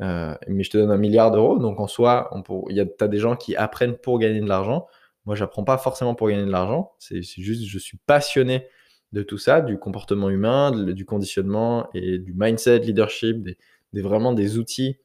Euh, 0.00 0.34
mais 0.48 0.62
je 0.62 0.70
te 0.70 0.76
donne 0.76 0.90
un 0.90 0.98
milliard 0.98 1.30
d'euros, 1.30 1.58
donc 1.58 1.80
en 1.80 1.86
soi, 1.86 2.30
tu 2.46 3.04
as 3.04 3.08
des 3.08 3.18
gens 3.18 3.36
qui 3.36 3.56
apprennent 3.56 3.96
pour 3.96 4.18
gagner 4.18 4.40
de 4.40 4.48
l'argent. 4.48 4.86
Moi, 5.24 5.34
j'apprends 5.34 5.64
pas 5.64 5.78
forcément 5.78 6.14
pour 6.14 6.28
gagner 6.28 6.44
de 6.44 6.50
l'argent, 6.50 6.92
c'est 6.98 7.22
juste 7.22 7.64
je 7.64 7.78
suis 7.78 7.98
passionné 8.06 8.66
de 9.12 9.22
tout 9.22 9.38
ça, 9.38 9.60
du 9.62 9.78
comportement 9.78 10.28
humain, 10.28 10.70
du 10.70 11.04
conditionnement 11.06 11.88
et 11.94 12.18
du 12.18 12.34
mindset, 12.36 12.80
leadership, 12.80 13.42
des, 13.42 14.02
vraiment 14.02 14.32
des 14.34 14.58
outils 14.58 14.98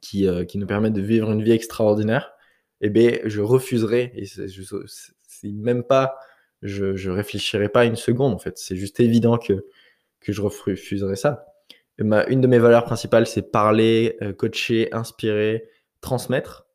qui, 0.00 0.28
euh, 0.28 0.44
qui 0.44 0.58
nous 0.58 0.66
permettent 0.66 0.92
de 0.92 1.02
vivre 1.02 1.30
une 1.32 1.42
vie 1.42 1.52
extraordinaire. 1.52 2.32
Eh 2.80 2.88
bien, 2.88 3.18
je 3.24 3.40
refuserai, 3.40 4.12
et 4.14 4.24
même 5.44 5.82
pas, 5.84 6.18
je, 6.62 6.96
je 6.96 7.10
réfléchirai 7.10 7.68
pas 7.68 7.84
une 7.84 7.96
seconde 7.96 8.34
en 8.34 8.38
fait. 8.38 8.58
C'est 8.58 8.76
juste 8.76 9.00
évident 9.00 9.38
que, 9.38 9.64
que 10.20 10.32
je 10.32 10.42
refuserai 10.42 11.16
ça. 11.16 11.46
ma, 11.98 12.24
une 12.26 12.40
de 12.40 12.46
mes 12.46 12.58
valeurs 12.58 12.84
principales, 12.84 13.26
c'est 13.26 13.50
parler, 13.50 14.16
euh, 14.22 14.32
coacher, 14.32 14.92
inspirer, 14.92 15.68
transmettre. 16.00 16.66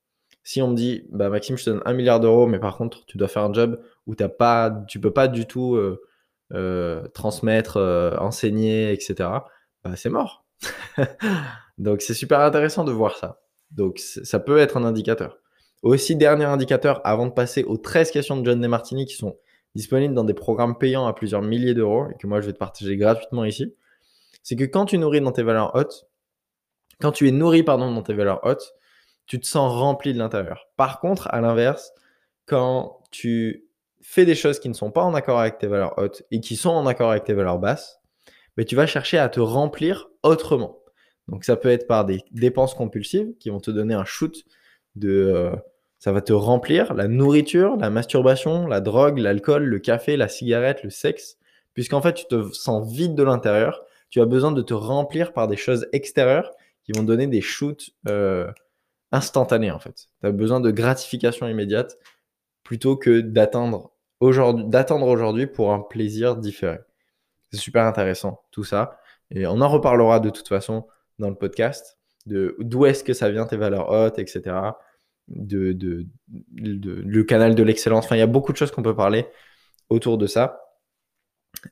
Si 0.44 0.62
on 0.62 0.70
me 0.70 0.76
dit, 0.76 1.06
bah 1.12 1.30
Maxime, 1.30 1.58
je 1.58 1.66
te 1.66 1.70
donne 1.72 1.82
un 1.86 1.94
milliard 1.94 2.20
d'euros, 2.20 2.48
mais 2.48 2.60
par 2.60 2.78
contre, 2.78 3.06
tu 3.06 3.18
dois 3.18 3.28
faire 3.28 3.44
un 3.44 3.54
job 3.54 3.82
où 4.06 4.16
t'as 4.16 4.30
pas, 4.30 4.84
tu 4.88 5.00
peux 5.00 5.12
pas 5.12 5.28
du 5.28 5.48
tout 5.48 5.76
euh, 5.76 6.04
euh, 6.54 7.08
transmettre, 7.10 7.78
enseigner, 8.20 8.92
etc. 8.92 9.30
Bah, 9.84 9.96
c'est 9.96 10.10
mort. 10.10 10.46
Donc 11.78 12.02
c'est 12.02 12.14
super 12.14 12.40
intéressant 12.42 12.84
de 12.84 12.92
voir 12.92 13.18
ça. 13.18 13.42
Donc 13.72 14.00
ça 14.00 14.40
peut 14.40 14.60
être 14.60 14.78
un 14.78 14.84
indicateur. 14.84 15.40
Aussi, 15.86 16.16
dernier 16.16 16.46
indicateur, 16.46 17.00
avant 17.04 17.28
de 17.28 17.32
passer 17.32 17.64
aux 17.64 17.78
13 17.78 18.10
questions 18.10 18.36
de 18.38 18.44
John 18.44 18.60
Demartini 18.60 19.06
qui 19.06 19.14
sont 19.14 19.38
disponibles 19.76 20.16
dans 20.16 20.24
des 20.24 20.34
programmes 20.34 20.80
payants 20.80 21.06
à 21.06 21.14
plusieurs 21.14 21.44
milliers 21.44 21.76
d'euros 21.76 22.08
et 22.10 22.18
que 22.18 22.26
moi 22.26 22.42
je 22.42 22.48
vais 22.48 22.54
te 22.54 22.58
partager 22.58 22.98
gratuitement 22.98 23.46
ici, 23.46 23.76
C'est 24.42 24.56
que 24.56 24.64
quand 24.64 24.86
tu 24.86 24.98
nourris 24.98 25.22
dans 25.22 25.32
tes 25.32 25.44
valeurs 25.44 25.76
hautes, 25.76 26.08
quand 27.00 27.12
tu 27.12 27.28
es 27.28 27.32
nourri 27.32 27.62
pardon, 27.62 27.92
dans 27.92 28.02
tes 28.02 28.16
valeurs 28.16 28.40
hautes, 28.42 28.74
tu 29.28 29.40
te 29.40 29.46
sens 29.46 29.72
rempli 29.72 30.12
de 30.12 30.18
l'intérieur. 30.18 30.66
Par 30.76 31.00
contre, 31.00 31.28
à 31.32 31.40
l'inverse, 31.40 31.92
quand 32.48 33.04
tu 33.12 33.68
fais 34.02 34.26
des 34.26 34.34
choses 34.34 34.60
qui 34.60 34.70
ne 34.70 34.74
sont 34.74 34.90
pas 34.90 35.04
en 35.04 35.14
accord 35.14 35.40
avec 35.40 35.60
tes 35.60 35.68
valeurs 35.68 36.00
hautes 36.00 36.24
et 36.32 36.40
qui 36.40 36.56
sont 36.56 36.72
en 36.72 36.88
accord 36.88 37.12
avec 37.12 37.26
tes 37.26 37.34
valeurs 37.36 37.60
basses, 37.60 38.02
mais 38.58 38.66
tu 38.66 38.76
vas 38.76 38.88
chercher 38.88 39.20
à 39.20 39.30
te 39.30 39.40
remplir 39.40 40.10
autrement. 40.24 40.80
Donc 41.28 41.44
ça 41.44 41.56
peut 41.56 41.70
être 41.70 41.86
par 41.86 42.06
des 42.06 42.24
dépenses 42.32 42.74
compulsives 42.74 43.38
qui 43.38 43.52
vont 43.52 43.60
te 43.60 43.70
donner 43.70 43.94
un 43.94 44.06
shoot 44.06 44.36
de... 44.96 45.52
Ça 46.06 46.12
va 46.12 46.22
te 46.22 46.34
remplir 46.34 46.94
la 46.94 47.08
nourriture, 47.08 47.78
la 47.78 47.90
masturbation, 47.90 48.68
la 48.68 48.80
drogue, 48.80 49.18
l'alcool, 49.18 49.64
le 49.64 49.80
café, 49.80 50.18
la 50.18 50.28
cigarette, 50.28 50.84
le 50.84 50.92
sexe, 50.92 51.40
puisqu'en 51.74 52.00
fait 52.00 52.14
tu 52.14 52.26
te 52.28 52.52
sens 52.52 52.88
vide 52.94 53.16
de 53.16 53.24
l'intérieur. 53.24 53.84
Tu 54.12 54.22
as 54.22 54.28
besoin 54.28 54.52
de 54.52 54.62
te 54.62 54.76
remplir 54.76 55.34
par 55.34 55.48
des 55.48 55.58
choses 55.58 55.88
extérieures 55.94 56.52
qui 56.84 56.92
vont 56.92 57.02
donner 57.02 57.26
des 57.26 57.42
shoots 57.42 57.90
euh, 58.08 58.52
instantanés 59.12 59.72
en 59.72 59.80
fait. 59.80 60.10
Tu 60.22 60.28
as 60.28 60.32
besoin 60.32 60.60
de 60.60 60.70
gratification 60.70 61.48
immédiate 61.48 61.98
plutôt 62.62 62.98
que 62.98 63.22
d'attendre 63.22 63.92
aujourd'hui, 64.20 64.66
d'attendre 64.66 65.08
aujourd'hui 65.08 65.48
pour 65.48 65.74
un 65.74 65.80
plaisir 65.80 66.36
différé. 66.36 66.82
C'est 67.52 67.58
super 67.58 67.84
intéressant 67.84 68.44
tout 68.52 68.64
ça. 68.64 69.00
Et 69.32 69.48
on 69.48 69.60
en 69.60 69.70
reparlera 69.70 70.20
de 70.20 70.30
toute 70.30 70.50
façon 70.50 70.86
dans 71.18 71.30
le 71.30 71.36
podcast, 71.36 71.98
de 72.28 72.56
d'où 72.60 72.86
est-ce 72.86 73.04
que 73.04 73.14
ça 73.14 73.32
vient 73.32 73.48
tes 73.48 73.58
valeurs 73.58 73.90
hautes, 73.90 74.20
etc. 74.20 74.54
De, 75.28 75.74
de, 75.74 76.06
le 76.52 77.24
canal 77.24 77.56
de 77.56 77.64
l'excellence. 77.64 78.06
Enfin, 78.06 78.16
il 78.16 78.20
y 78.20 78.22
a 78.22 78.28
beaucoup 78.28 78.52
de 78.52 78.58
choses 78.58 78.72
qu'on 78.72 78.84
peut 78.84 78.96
parler 78.96 79.26
autour 79.90 80.18
de 80.18 80.28
ça. 80.28 80.62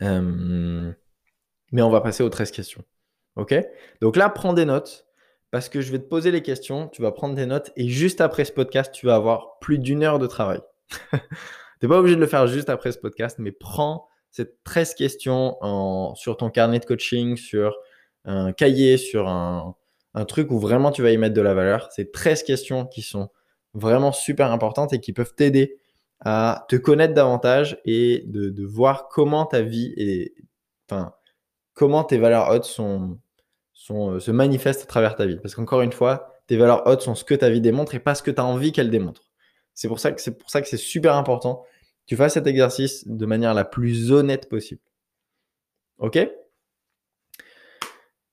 Euh, 0.02 0.92
mais 1.72 1.82
on 1.82 1.90
va 1.90 2.02
passer 2.02 2.24
aux 2.24 2.30
13 2.30 2.52
questions. 2.52 2.84
OK? 3.36 3.54
Donc 4.02 4.16
là, 4.16 4.30
prends 4.30 4.54
des 4.54 4.66
notes 4.66 5.06
parce 5.52 5.70
que 5.70 5.82
je 5.82 5.92
vais 5.92 6.00
te 6.00 6.08
poser 6.08 6.32
les 6.32 6.42
questions, 6.42 6.88
tu 6.88 7.04
vas 7.04 7.12
prendre 7.12 7.36
des 7.36 7.46
notes 7.46 7.72
et 7.76 7.88
juste 7.88 8.22
après 8.22 8.44
ce 8.44 8.52
podcast, 8.52 8.92
tu 8.92 9.06
vas 9.06 9.16
avoir 9.16 9.60
plus 9.60 9.78
d'une 9.78 10.02
heure 10.04 10.18
de 10.18 10.26
travail. 10.26 10.62
tu 11.12 11.20
n'es 11.84 11.90
pas 11.90 12.00
obligé 12.00 12.16
de 12.16 12.22
le 12.22 12.28
faire 12.28 12.48
juste 12.48 12.70
après 12.70 12.92
ce 12.92 12.98
podcast, 12.98 13.38
mais 13.38 13.52
prends 13.52 14.08
ces 14.32 14.48
13 14.64 14.96
questions 14.96 15.58
sur 16.16 16.38
ton 16.38 16.50
carnet 16.50 16.80
de 16.80 16.86
coaching, 16.86 17.38
sur 17.38 17.78
un 18.26 18.52
cahier, 18.52 18.98
sur 18.98 19.28
un, 19.28 19.76
truc 20.28 20.50
où 20.50 20.58
vraiment 20.60 20.92
tu 20.92 21.04
vas 21.04 21.12
y 21.12 21.18
mettre 21.18 21.36
de 21.36 21.42
la 21.42 21.54
valeur. 21.54 21.90
C'est 21.92 22.12
13 22.12 22.42
questions 22.42 22.88
qui 22.88 23.04
sont 23.04 23.30
vraiment 23.74 24.12
super 24.12 24.52
importantes 24.52 24.94
et 24.94 25.00
qui 25.00 25.14
peuvent 25.14 25.34
t'aider 25.36 25.78
à 26.20 26.66
te 26.70 26.76
connaître 26.76 27.14
davantage 27.14 27.80
et 27.86 28.24
de, 28.28 28.66
voir 28.66 29.10
comment 29.10 29.46
ta 29.46 29.62
vie 29.62 29.94
et 29.98 30.34
enfin 30.90 31.14
comment 31.74 32.04
tes 32.04 32.18
valeurs 32.18 32.50
hautes 32.50 32.66
sont, 32.66 33.20
euh, 33.92 34.20
se 34.20 34.32
manifestent 34.32 34.84
à 34.84 34.86
travers 34.86 35.16
ta 35.16 35.26
vie. 35.26 35.38
Parce 35.38 35.56
qu'encore 35.56 35.82
une 35.82 35.92
fois, 35.92 36.34
tes 36.48 36.58
valeurs 36.58 36.88
hautes 36.88 37.02
sont 37.02 37.16
ce 37.16 37.24
que 37.24 37.34
ta 37.34 37.50
vie 37.50 37.62
démontre 37.62 37.96
et 37.96 38.00
pas 38.00 38.16
ce 38.16 38.24
que 38.24 38.32
tu 38.32 38.40
as 38.40 38.46
envie 38.46 38.72
qu'elle 38.72 38.92
démontre. 38.92 39.24
C'est 39.74 39.88
pour 39.88 40.00
ça 40.00 40.12
que 40.12 40.22
c'est 40.22 40.38
pour 40.38 40.50
ça 40.50 40.62
que 40.62 40.68
c'est 40.68 40.78
super 40.78 41.16
important. 41.16 41.66
Que 42.02 42.08
tu 42.08 42.16
fasses 42.16 42.34
cet 42.34 42.48
exercice 42.48 43.08
de 43.08 43.26
manière 43.26 43.54
la 43.54 43.66
plus 43.66 44.12
honnête 44.12 44.50
possible. 44.50 44.82
Ok? 45.98 46.20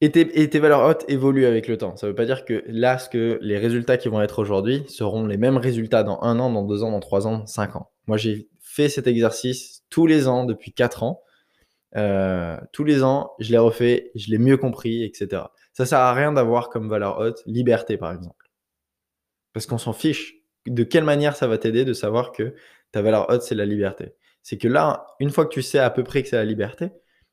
Et 0.02 0.10
tes, 0.10 0.58
valeurs 0.58 0.82
hautes 0.82 1.04
évoluent 1.08 1.44
avec 1.44 1.68
le 1.68 1.76
temps. 1.76 1.94
Ça 1.96 2.06
ne 2.06 2.12
veut 2.12 2.14
pas 2.14 2.24
dire 2.24 2.46
que 2.46 2.64
là, 2.66 2.98
ce 2.98 3.10
que 3.10 3.38
les 3.42 3.58
résultats 3.58 3.98
qui 3.98 4.08
vont 4.08 4.22
être 4.22 4.38
aujourd'hui 4.38 4.82
seront 4.88 5.26
les 5.26 5.36
mêmes 5.36 5.58
résultats 5.58 6.02
dans 6.04 6.22
un 6.22 6.38
an, 6.38 6.50
dans 6.50 6.64
deux 6.64 6.82
ans, 6.82 6.90
dans 6.90 7.00
trois 7.00 7.26
ans, 7.26 7.46
cinq 7.46 7.76
ans. 7.76 7.90
Moi, 8.06 8.16
j'ai 8.16 8.48
fait 8.60 8.88
cet 8.88 9.06
exercice 9.06 9.84
tous 9.90 10.06
les 10.06 10.26
ans 10.26 10.44
depuis 10.44 10.72
quatre 10.72 11.02
ans. 11.02 11.22
Euh, 11.96 12.56
tous 12.72 12.84
les 12.84 13.02
ans, 13.02 13.32
je 13.40 13.50
l'ai 13.50 13.58
refait, 13.58 14.10
je 14.14 14.30
l'ai 14.30 14.38
mieux 14.38 14.56
compris, 14.56 15.04
etc. 15.04 15.42
Ça 15.74 15.84
sert 15.84 15.98
à 15.98 16.14
rien 16.14 16.32
d'avoir 16.32 16.70
comme 16.70 16.88
valeur 16.88 17.18
haute 17.18 17.42
liberté, 17.44 17.98
par 17.98 18.12
exemple. 18.12 18.50
Parce 19.52 19.66
qu'on 19.66 19.78
s'en 19.78 19.92
fiche. 19.92 20.36
De 20.66 20.82
quelle 20.82 21.04
manière 21.04 21.36
ça 21.36 21.46
va 21.46 21.58
t'aider 21.58 21.84
de 21.84 21.92
savoir 21.92 22.32
que 22.32 22.54
ta 22.92 23.02
valeur 23.02 23.28
haute, 23.28 23.42
c'est 23.42 23.54
la 23.54 23.66
liberté? 23.66 24.14
C'est 24.42 24.56
que 24.56 24.68
là, 24.68 25.06
une 25.18 25.30
fois 25.30 25.44
que 25.44 25.52
tu 25.52 25.62
sais 25.62 25.78
à 25.78 25.90
peu 25.90 26.04
près 26.04 26.22
que 26.22 26.28
c'est 26.28 26.36
la 26.36 26.44
liberté, 26.44 26.90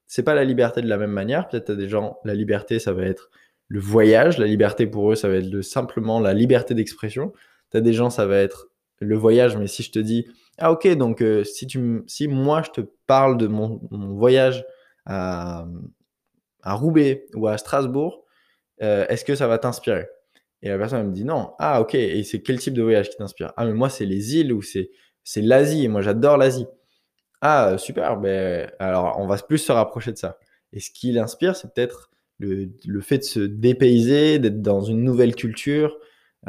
c'est 0.08 0.24
pas 0.24 0.34
la 0.34 0.44
liberté 0.44 0.82
de 0.82 0.88
la 0.88 0.98
même 0.98 1.12
manière. 1.12 1.48
Peut-être 1.48 1.72
as 1.72 1.76
des 1.76 1.90
gens, 1.90 2.18
la 2.24 2.34
liberté, 2.34 2.80
ça 2.80 2.94
va 2.94 3.04
être 3.04 3.30
le 3.68 3.80
voyage. 3.80 4.38
La 4.38 4.48
liberté 4.48 4.88
pour 4.88 5.12
eux, 5.12 5.16
ça 5.16 5.28
va 5.28 5.36
être 5.36 5.62
simplement 5.62 6.20
la 6.20 6.34
liberté 6.34 6.74
d'expression. 6.74 7.34
Tu 7.72 7.78
as 7.78 7.82
des 7.82 7.94
gens, 7.94 8.10
ça 8.10 8.26
va 8.26 8.38
être 8.38 8.70
le 9.00 9.16
voyage. 9.18 9.58
Mais 9.58 9.68
si 9.68 9.84
je 9.84 9.92
te 9.92 10.00
dis, 10.00 10.26
ah 10.58 10.72
ok, 10.72 10.88
donc 10.96 11.22
euh, 11.22 11.44
si, 11.44 11.68
tu, 11.68 12.04
si 12.08 12.28
moi 12.28 12.64
je 12.64 12.82
te 12.82 12.82
parle 13.06 13.38
de 13.38 13.48
mon, 13.48 13.80
voyage 13.92 14.66
à, 15.06 15.68
à, 16.64 16.74
Roubaix 16.74 17.26
ou 17.36 17.48
à 17.48 17.58
Strasbourg, 17.58 18.24
euh, 18.82 19.06
est-ce 19.10 19.26
que 19.26 19.36
ça 19.36 19.48
va 19.48 19.58
t'inspirer? 19.58 20.08
Et 20.62 20.70
la 20.70 20.78
personne 20.78 21.08
me 21.08 21.14
dit 21.14 21.26
non. 21.26 21.52
Ah 21.60 21.82
ok, 21.82 21.96
et 21.96 22.24
c'est 22.24 22.42
quel 22.42 22.60
type 22.60 22.74
de 22.74 22.82
voyage 22.82 23.10
qui 23.10 23.18
t'inspire? 23.18 23.54
Ah 23.58 23.66
mais 23.66 23.74
moi 23.74 23.90
c'est 23.90 24.06
les 24.06 24.38
îles 24.38 24.52
ou 24.54 24.62
c'est 24.62 24.90
l'Asie. 25.36 25.88
Moi 25.88 26.02
j'adore 26.02 26.38
l'Asie. 26.38 26.66
Ah, 27.50 27.78
super. 27.78 28.18
Ben, 28.18 28.70
alors, 28.78 29.18
on 29.20 29.26
va 29.26 29.38
plus 29.38 29.60
se 29.60 29.72
rapprocher 29.72 30.12
de 30.12 30.18
ça. 30.18 30.38
Et 30.74 30.82
ce 30.82 30.92
qui 30.92 31.14
l'inspire, 31.14 31.56
c'est 31.56 31.74
peut-être 31.74 32.12
le, 32.40 32.70
fait 33.00 33.20
de 33.20 33.24
se 33.24 33.40
dépayser, 33.40 34.38
d'être 34.38 34.62
dans 34.62 34.82
une 34.82 35.02
nouvelle 35.02 35.34
culture. 35.34 35.98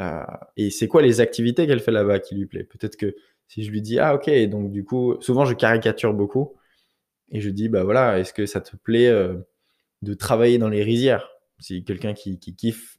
Euh, 0.01 0.21
et 0.57 0.69
c'est 0.71 0.89
quoi 0.89 1.01
les 1.01 1.21
activités 1.21 1.67
qu'elle 1.67 1.79
fait 1.79 1.91
là-bas 1.91 2.19
qui 2.19 2.35
lui 2.35 2.47
plaît? 2.47 2.65
Peut-être 2.65 2.97
que 2.97 3.15
si 3.47 3.63
je 3.63 3.71
lui 3.71 3.81
dis, 3.81 3.97
ah, 3.97 4.13
ok, 4.13 4.29
donc 4.49 4.71
du 4.71 4.83
coup, 4.83 5.15
souvent 5.21 5.45
je 5.45 5.53
caricature 5.53 6.13
beaucoup. 6.13 6.57
Et 7.31 7.39
je 7.39 7.49
dis, 7.49 7.69
bah 7.69 7.85
voilà, 7.85 8.19
est-ce 8.19 8.33
que 8.33 8.45
ça 8.45 8.59
te 8.59 8.75
plaît 8.75 9.07
euh, 9.07 9.35
de 10.01 10.13
travailler 10.13 10.57
dans 10.57 10.69
les 10.69 10.83
rizières? 10.83 11.29
Si 11.59 11.85
quelqu'un 11.85 12.13
qui, 12.13 12.39
kiffe, 12.39 12.97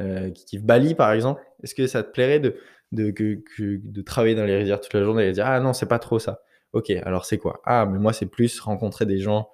euh, 0.00 0.30
qui 0.30 0.46
kiffe 0.46 0.62
Bali, 0.62 0.94
par 0.94 1.12
exemple, 1.12 1.42
est-ce 1.62 1.74
que 1.74 1.86
ça 1.86 2.02
te 2.02 2.10
plairait 2.10 2.40
de, 2.40 2.56
de, 2.92 3.12
de 3.58 4.02
travailler 4.02 4.34
dans 4.34 4.46
les 4.46 4.56
rizières 4.56 4.80
toute 4.80 4.94
la 4.94 5.04
journée? 5.04 5.28
Et 5.28 5.32
dire, 5.32 5.46
ah 5.46 5.60
non, 5.60 5.74
c'est 5.74 5.88
pas 5.88 5.98
trop 5.98 6.18
ça 6.18 6.40
Ok, 6.74 6.90
alors 6.90 7.24
c'est 7.24 7.38
quoi? 7.38 7.62
Ah, 7.64 7.86
mais 7.86 8.00
moi, 8.00 8.12
c'est 8.12 8.26
plus 8.26 8.58
rencontrer 8.58 9.06
des 9.06 9.18
gens 9.18 9.48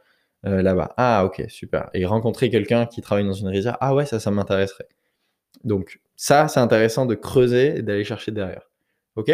euh, 0.46 0.62
là-bas. 0.62 0.94
Ah, 0.96 1.26
ok, 1.26 1.44
super. 1.48 1.90
Et 1.92 2.06
rencontrer 2.06 2.48
quelqu'un 2.48 2.86
qui 2.86 3.02
travaille 3.02 3.26
dans 3.26 3.34
une 3.34 3.48
rizière. 3.48 3.76
Ah 3.82 3.94
ouais, 3.94 4.06
ça, 4.06 4.18
ça 4.18 4.30
m'intéresserait. 4.30 4.88
Donc, 5.62 6.00
ça, 6.16 6.48
c'est 6.48 6.60
intéressant 6.60 7.04
de 7.04 7.14
creuser 7.14 7.76
et 7.76 7.82
d'aller 7.82 8.04
chercher 8.04 8.32
derrière. 8.32 8.70
Ok? 9.16 9.30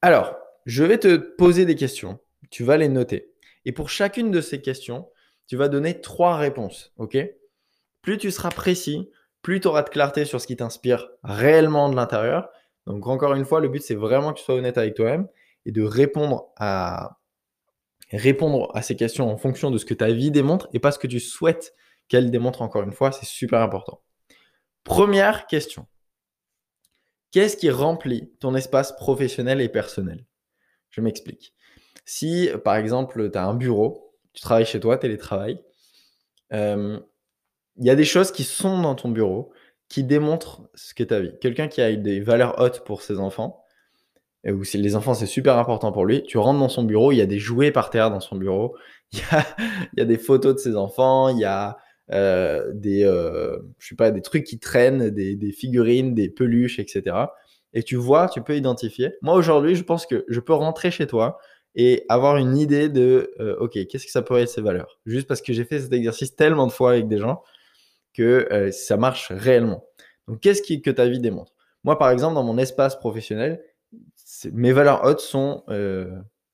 Alors, 0.00 0.38
je 0.64 0.84
vais 0.84 0.96
te 0.96 1.16
poser 1.16 1.66
des 1.66 1.74
questions. 1.74 2.18
Tu 2.48 2.64
vas 2.64 2.78
les 2.78 2.88
noter. 2.88 3.34
Et 3.66 3.72
pour 3.72 3.90
chacune 3.90 4.30
de 4.30 4.40
ces 4.40 4.62
questions, 4.62 5.10
tu 5.46 5.56
vas 5.56 5.68
donner 5.68 6.00
trois 6.00 6.38
réponses. 6.38 6.94
Ok? 6.96 7.18
Plus 8.00 8.16
tu 8.16 8.30
seras 8.30 8.50
précis, 8.50 9.10
plus 9.42 9.60
tu 9.60 9.68
auras 9.68 9.82
de 9.82 9.90
clarté 9.90 10.24
sur 10.24 10.40
ce 10.40 10.46
qui 10.46 10.56
t'inspire 10.56 11.10
réellement 11.22 11.90
de 11.90 11.96
l'intérieur. 11.96 12.48
Donc, 12.86 13.06
encore 13.06 13.34
une 13.34 13.44
fois, 13.44 13.60
le 13.60 13.68
but, 13.68 13.82
c'est 13.82 13.94
vraiment 13.94 14.32
que 14.32 14.38
tu 14.38 14.44
sois 14.44 14.54
honnête 14.54 14.78
avec 14.78 14.94
toi-même 14.94 15.28
et 15.66 15.72
de 15.72 15.82
répondre 15.82 16.52
à, 16.56 17.18
répondre 18.10 18.70
à 18.74 18.82
ces 18.82 18.96
questions 18.96 19.30
en 19.30 19.36
fonction 19.36 19.70
de 19.70 19.78
ce 19.78 19.84
que 19.84 19.94
ta 19.94 20.10
vie 20.10 20.30
démontre 20.30 20.68
et 20.72 20.78
pas 20.78 20.92
ce 20.92 20.98
que 20.98 21.06
tu 21.06 21.20
souhaites 21.20 21.74
qu'elle 22.08 22.30
démontre 22.30 22.62
encore 22.62 22.84
une 22.84 22.92
fois, 22.92 23.12
c'est 23.12 23.26
super 23.26 23.60
important. 23.60 24.00
Première 24.84 25.46
question. 25.48 25.86
Qu'est-ce 27.32 27.56
qui 27.56 27.68
remplit 27.68 28.32
ton 28.38 28.54
espace 28.54 28.94
professionnel 28.94 29.60
et 29.60 29.68
personnel? 29.68 30.24
Je 30.90 31.00
m'explique. 31.00 31.54
Si, 32.04 32.48
par 32.64 32.76
exemple, 32.76 33.30
tu 33.30 33.36
as 33.36 33.44
un 33.44 33.54
bureau, 33.54 34.14
tu 34.32 34.40
travailles 34.40 34.64
chez 34.64 34.78
toi, 34.78 34.96
télétravail, 34.96 35.60
euh, 36.52 37.00
il 37.76 37.84
y 37.84 37.90
a 37.90 37.96
des 37.96 38.04
choses 38.04 38.30
qui 38.30 38.44
sont 38.44 38.80
dans 38.80 38.94
ton 38.94 39.10
bureau 39.10 39.52
qui 39.88 40.04
démontrent 40.04 40.68
ce 40.74 40.94
qu'est 40.94 41.06
ta 41.06 41.20
vie. 41.20 41.32
Quelqu'un 41.40 41.66
qui 41.66 41.82
a 41.82 41.94
des 41.94 42.20
valeurs 42.20 42.60
hautes 42.60 42.84
pour 42.84 43.02
ses 43.02 43.18
enfants, 43.18 43.64
où 44.52 44.62
les 44.74 44.96
enfants, 44.96 45.14
c'est 45.14 45.26
super 45.26 45.58
important 45.58 45.92
pour 45.92 46.04
lui. 46.04 46.22
Tu 46.22 46.38
rentres 46.38 46.60
dans 46.60 46.68
son 46.68 46.84
bureau, 46.84 47.12
il 47.12 47.16
y 47.16 47.22
a 47.22 47.26
des 47.26 47.38
jouets 47.38 47.72
par 47.72 47.90
terre 47.90 48.10
dans 48.10 48.20
son 48.20 48.36
bureau, 48.36 48.76
il 49.12 49.20
y 49.96 50.00
a, 50.00 50.04
des 50.04 50.18
photos 50.18 50.54
de 50.54 50.58
ses 50.60 50.76
enfants, 50.76 51.28
il 51.28 51.38
y 51.38 51.44
a 51.44 51.78
euh, 52.12 52.70
des, 52.72 53.04
euh, 53.04 53.58
je 53.78 53.94
pas, 53.94 54.10
des 54.10 54.22
trucs 54.22 54.44
qui 54.44 54.58
traînent, 54.58 55.10
des, 55.10 55.52
figurines, 55.52 56.14
des 56.14 56.28
peluches, 56.28 56.78
etc. 56.78 57.16
Et 57.72 57.82
tu 57.82 57.96
vois, 57.96 58.28
tu 58.28 58.42
peux 58.42 58.56
identifier. 58.56 59.14
Moi, 59.22 59.34
aujourd'hui, 59.34 59.74
je 59.74 59.82
pense 59.82 60.06
que 60.06 60.24
je 60.28 60.40
peux 60.40 60.54
rentrer 60.54 60.90
chez 60.90 61.06
toi 61.06 61.38
et 61.74 62.04
avoir 62.08 62.36
une 62.36 62.56
idée 62.56 62.88
de, 62.88 63.32
euh, 63.40 63.56
OK, 63.58 63.72
qu'est-ce 63.88 64.06
que 64.06 64.12
ça 64.12 64.22
pourrait 64.22 64.42
être 64.42 64.48
ces 64.48 64.62
valeurs? 64.62 64.98
Juste 65.04 65.26
parce 65.26 65.42
que 65.42 65.52
j'ai 65.52 65.64
fait 65.64 65.80
cet 65.80 65.92
exercice 65.92 66.36
tellement 66.36 66.66
de 66.66 66.72
fois 66.72 66.92
avec 66.92 67.08
des 67.08 67.18
gens 67.18 67.42
que 68.14 68.70
ça 68.72 68.96
marche 68.96 69.30
réellement. 69.30 69.84
Donc, 70.26 70.40
qu'est-ce 70.40 70.62
que 70.62 70.90
ta 70.90 71.06
vie 71.06 71.20
démontre? 71.20 71.52
Moi, 71.84 71.98
par 71.98 72.10
exemple, 72.10 72.34
dans 72.34 72.42
mon 72.42 72.56
espace 72.56 72.96
professionnel, 72.96 73.62
mes 74.52 74.72
valeurs 74.72 75.04
hautes 75.04 75.20
sont, 75.20 75.62
euh, 75.68 76.10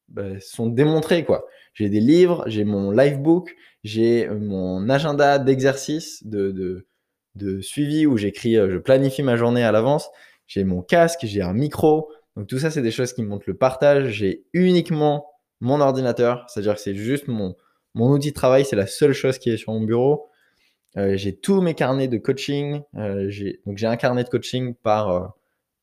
bah, 0.08 0.40
sont 0.40 0.66
démontrées. 0.66 1.24
quoi. 1.24 1.46
J'ai 1.74 1.88
des 1.88 2.00
livres, 2.00 2.44
j'ai 2.46 2.64
mon 2.64 2.90
livebook, 2.90 3.54
j'ai 3.82 4.28
euh, 4.28 4.38
mon 4.38 4.88
agenda 4.88 5.38
d'exercice, 5.38 6.26
de, 6.26 6.86
de, 7.34 7.60
suivi 7.60 8.06
où 8.06 8.16
j'écris, 8.16 8.56
euh, 8.56 8.70
je 8.70 8.78
planifie 8.78 9.22
ma 9.22 9.36
journée 9.36 9.64
à 9.64 9.72
l'avance. 9.72 10.10
J'ai 10.46 10.64
mon 10.64 10.82
casque, 10.82 11.20
j'ai 11.22 11.40
un 11.40 11.54
micro. 11.54 12.10
Donc 12.36 12.46
tout 12.46 12.58
ça, 12.58 12.70
c'est 12.70 12.82
des 12.82 12.90
choses 12.90 13.12
qui 13.12 13.22
montrent 13.22 13.44
le 13.46 13.56
partage. 13.56 14.10
J'ai 14.10 14.44
uniquement 14.52 15.26
mon 15.60 15.80
ordinateur, 15.80 16.44
c'est-à-dire 16.48 16.74
que 16.74 16.80
c'est 16.80 16.94
juste 16.94 17.28
mon, 17.28 17.56
Mon 17.94 18.10
outil 18.10 18.30
de 18.30 18.34
travail, 18.34 18.64
c'est 18.64 18.76
la 18.76 18.86
seule 18.86 19.12
chose 19.12 19.38
qui 19.38 19.50
est 19.50 19.56
sur 19.56 19.72
mon 19.72 19.82
bureau. 19.82 20.28
J'ai 20.96 21.34
tous 21.34 21.62
mes 21.62 21.74
carnets 21.74 22.08
de 22.08 22.18
coaching. 22.18 22.82
Donc 22.94 23.76
j'ai 23.78 23.86
un 23.86 23.96
carnet 23.96 24.24
de 24.24 24.28
coaching 24.28 24.74
par, 24.74 25.34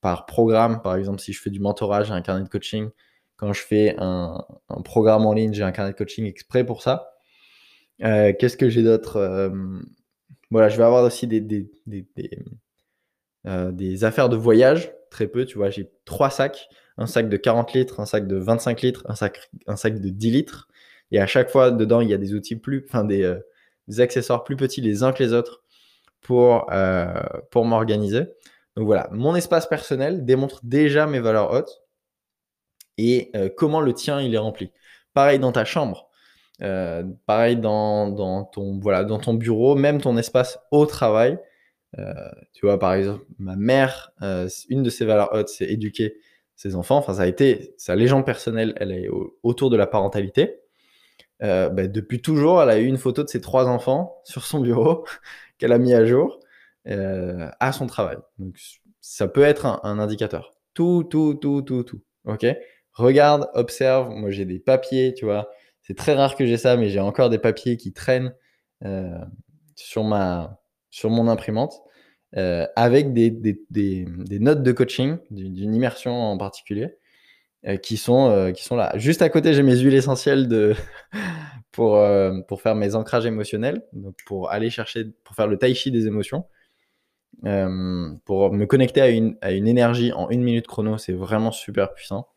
par 0.01 0.25
programme. 0.25 0.81
Par 0.81 0.95
exemple, 0.95 1.19
si 1.19 1.33
je 1.33 1.41
fais 1.41 1.49
du 1.49 1.59
mentorat, 1.59 2.03
j'ai 2.03 2.13
un 2.13 2.21
carnet 2.21 2.43
de 2.43 2.49
coaching. 2.49 2.89
Quand 3.37 3.53
je 3.53 3.61
fais 3.61 3.95
un, 3.99 4.45
programme 4.83 5.25
en 5.25 5.33
ligne, 5.33 5.53
j'ai 5.53 5.63
un 5.63 5.71
carnet 5.71 5.91
de 5.93 5.97
coaching 5.97 6.25
exprès 6.25 6.65
pour 6.65 6.81
ça. 6.81 7.13
Qu'est-ce 7.99 8.57
que 8.57 8.69
j'ai 8.69 8.83
d'autre 8.83 9.51
Voilà, 10.51 10.69
je 10.69 10.77
vais 10.77 10.83
avoir 10.83 11.03
aussi 11.03 11.27
des, 11.27 11.41
des, 11.41 11.69
affaires 14.03 14.29
de 14.29 14.35
voyage. 14.35 14.91
Très 15.09 15.27
peu, 15.27 15.45
tu 15.45 15.57
vois. 15.57 15.69
J'ai 15.69 15.89
trois 16.05 16.29
sacs. 16.29 16.67
Un 16.97 17.07
sac 17.07 17.29
de 17.29 17.37
40 17.37 17.73
litres, 17.73 18.01
un 18.01 18.05
sac 18.05 18.27
de 18.27 18.35
25 18.35 18.81
litres, 18.81 19.05
un 19.07 19.15
sac, 19.15 19.39
de 20.01 20.09
10 20.09 20.31
litres. 20.31 20.67
Et 21.11 21.19
à 21.19 21.27
chaque 21.27 21.49
fois, 21.49 21.71
dedans, 21.71 22.01
il 22.01 22.09
y 22.09 22.13
a 22.13 22.17
des 22.17 22.33
outils 22.33 22.57
plus, 22.57 22.85
enfin 22.87 23.05
des, 23.05 23.37
accessoires 23.99 24.43
plus 24.43 24.57
petits 24.57 24.81
les 24.81 25.01
uns 25.01 25.13
que 25.13 25.23
les 25.23 25.33
autres 25.33 25.63
euh, 26.31 27.23
pour 27.51 27.65
m'organiser. 27.65 28.23
Donc 28.79 28.85
voilà, 28.85 29.09
mon 29.11 29.35
espace 29.35 29.67
personnel 29.67 30.23
démontre 30.23 30.61
déjà 30.63 31.05
mes 31.05 31.19
valeurs 31.19 31.51
hautes 31.51 31.83
et 32.97 33.29
euh, 33.35 33.49
comment 33.53 33.81
le 33.81 33.91
tien 33.91 34.21
il 34.21 34.33
est 34.33 34.37
rempli. 34.37 34.71
Pareil 35.13 35.37
dans 35.37 35.51
ta 35.51 35.65
chambre, 35.65 36.09
euh, 36.61 37.03
pareil 37.25 37.57
dans, 37.57 38.45
ton, 38.45 38.79
voilà, 38.79 39.03
dans 39.03 39.19
ton 39.19 39.33
bureau, 39.33 39.75
même 39.75 39.99
ton 39.99 40.15
espace 40.15 40.59
au 40.71 40.85
travail. 40.85 41.37
tu 42.53 42.65
vois, 42.65 42.79
par 42.79 42.93
exemple, 42.93 43.25
ma 43.37 43.57
mère, 43.57 44.13
une 44.69 44.81
de 44.81 44.89
ses 44.89 45.03
valeurs 45.03 45.33
hautes, 45.33 45.49
c'est 45.49 45.65
éduquer 45.65 46.15
ses 46.55 46.75
enfants. 46.75 46.97
Enfin, 46.97 47.15
ça 47.15 47.23
a 47.23 47.27
été 47.27 47.73
sa 47.77 47.97
légende 47.97 48.25
personnelle, 48.25 48.73
elle 48.77 48.93
est 48.93 49.09
autour 49.43 49.69
de 49.69 49.75
la 49.75 49.87
parentalité. 49.87 50.61
Euh, 51.41 51.69
bah, 51.69 51.87
depuis 51.87 52.21
toujours, 52.21 52.61
elle 52.61 52.69
a 52.69 52.79
eu 52.79 52.85
une 52.85 52.97
photo 52.97 53.23
de 53.23 53.29
ses 53.29 53.41
trois 53.41 53.67
enfants 53.67 54.21
sur 54.23 54.45
son 54.45 54.61
bureau 54.61 55.05
qu'elle 55.57 55.73
a 55.73 55.77
mis 55.77 55.93
à 55.93 56.05
jour 56.05 56.39
euh, 56.89 57.49
à 57.59 57.71
son 57.71 57.87
travail. 57.87 58.17
Donc, 58.37 58.55
ça 59.01 59.27
peut 59.27 59.43
être 59.43 59.65
un, 59.65 59.99
indicateur. 59.99 60.53
Tout, 60.73 61.03
tout, 61.03 61.35
tout, 61.35 61.61
tout, 61.61 61.83
tout. 61.83 62.01
Ok? 62.25 62.45
Regarde, 62.93 63.49
observe. 63.53 64.09
Moi, 64.09 64.31
j'ai 64.31 64.45
des 64.45 64.59
papiers, 64.59 65.13
tu 65.13 65.25
vois. 65.25 65.49
C'est 65.81 65.95
très 65.95 66.13
rare 66.13 66.35
que 66.35 66.45
j'ai 66.45 66.57
ça, 66.57 66.77
mais 66.77 66.89
j'ai 66.89 66.99
encore 66.99 67.29
des 67.29 67.39
papiers 67.39 67.77
qui 67.77 67.93
traînent 67.93 68.35
euh, 68.85 69.17
sur, 69.75 70.03
ma, 70.03 70.59
sur 70.89 71.09
mon 71.09 71.27
imprimante 71.27 71.73
avec 72.75 73.13
des, 73.13 73.31
des, 73.31 73.59
des, 73.71 74.05
notes 74.39 74.61
de 74.61 74.71
coaching, 74.71 75.17
d'une 75.31 75.73
immersion 75.73 76.13
en 76.13 76.37
particulier. 76.37 76.99
Euh, 77.67 77.75
qui, 77.75 77.97
sont, 77.97 78.29
euh, 78.29 78.51
qui 78.53 78.63
sont 78.63 78.77
là. 78.77 78.97
Juste 78.97 79.21
à 79.21 79.27
côté, 79.27 79.53
j'ai 79.53 79.63
mes 79.63 79.75
huiles 79.75 79.93
essentielles 79.93 80.47
de 80.47 80.75
pour, 81.73 81.97
euh, 81.97 82.39
pour 82.47 82.61
faire 82.61 82.73
mes 82.73 82.95
ancrages 82.95 83.25
émotionnels, 83.25 83.83
pour 84.25 84.49
aller 84.49 84.69
chercher, 84.69 85.07
pour 85.25 85.35
faire 85.35 85.47
le 85.47 85.57
tai 85.57 85.73
chi 85.73 85.91
des 85.91 86.07
émotions. 86.07 86.45
Pour 87.41 88.53
me 88.53 88.65
connecter 88.65 89.01
à 89.01 89.09
une, 89.09 89.37
énergie 89.43 90.11
en 90.13 90.29
une 90.29 90.43
minute 90.43 90.67
chrono, 90.67 90.97
c'est 90.97 91.13
vraiment 91.13 91.51
super 91.51 91.93
puissant. 91.93 92.27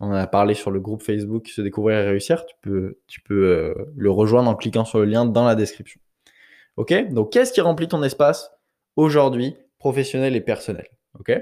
On 0.00 0.08
en 0.08 0.12
a 0.12 0.26
parlé 0.26 0.54
sur 0.54 0.70
le 0.70 0.78
groupe 0.78 1.02
Facebook 1.02 1.48
Se 1.48 1.62
découvrir 1.62 1.98
et 1.98 2.08
réussir. 2.08 2.44
Tu 2.44 2.54
peux, 2.60 2.98
tu 3.06 3.20
peux 3.22 3.74
le 3.96 4.10
rejoindre 4.10 4.50
en 4.50 4.54
cliquant 4.54 4.84
sur 4.84 4.98
le 4.98 5.06
lien 5.06 5.24
dans 5.24 5.44
la 5.44 5.54
description. 5.54 6.00
Ok? 6.76 6.92
Donc, 7.10 7.32
qu'est-ce 7.32 7.52
qui 7.52 7.60
remplit 7.60 7.88
ton 7.88 8.02
espace 8.02 8.50
aujourd'hui, 8.96 9.56
professionnel 9.78 10.36
et 10.36 10.40
personnel? 10.40 10.86
Ok? 11.18 11.32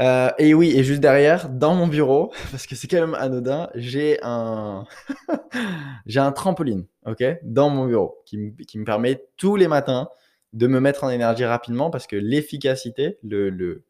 Euh, 0.00 0.30
et 0.38 0.54
oui, 0.54 0.72
et 0.76 0.82
juste 0.82 1.00
derrière, 1.00 1.48
dans 1.48 1.74
mon 1.74 1.86
bureau, 1.86 2.32
parce 2.50 2.66
que 2.66 2.74
c'est 2.74 2.88
quand 2.88 3.00
même 3.00 3.14
anodin, 3.14 3.70
j'ai 3.74 4.18
un, 4.22 4.86
j'ai 6.06 6.20
un 6.20 6.32
trampoline, 6.32 6.86
ok, 7.06 7.22
dans 7.42 7.70
mon 7.70 7.86
bureau, 7.86 8.22
qui, 8.26 8.38
me 8.38 8.84
permet 8.84 9.24
tous 9.36 9.56
les 9.56 9.68
matins 9.68 10.08
de 10.54 10.66
me 10.66 10.80
mettre 10.80 11.04
en 11.04 11.10
énergie 11.10 11.44
rapidement, 11.44 11.90
parce 11.90 12.06
que 12.06 12.16
l'efficacité, 12.16 13.18
le, 13.22 13.50
le, 13.50 13.84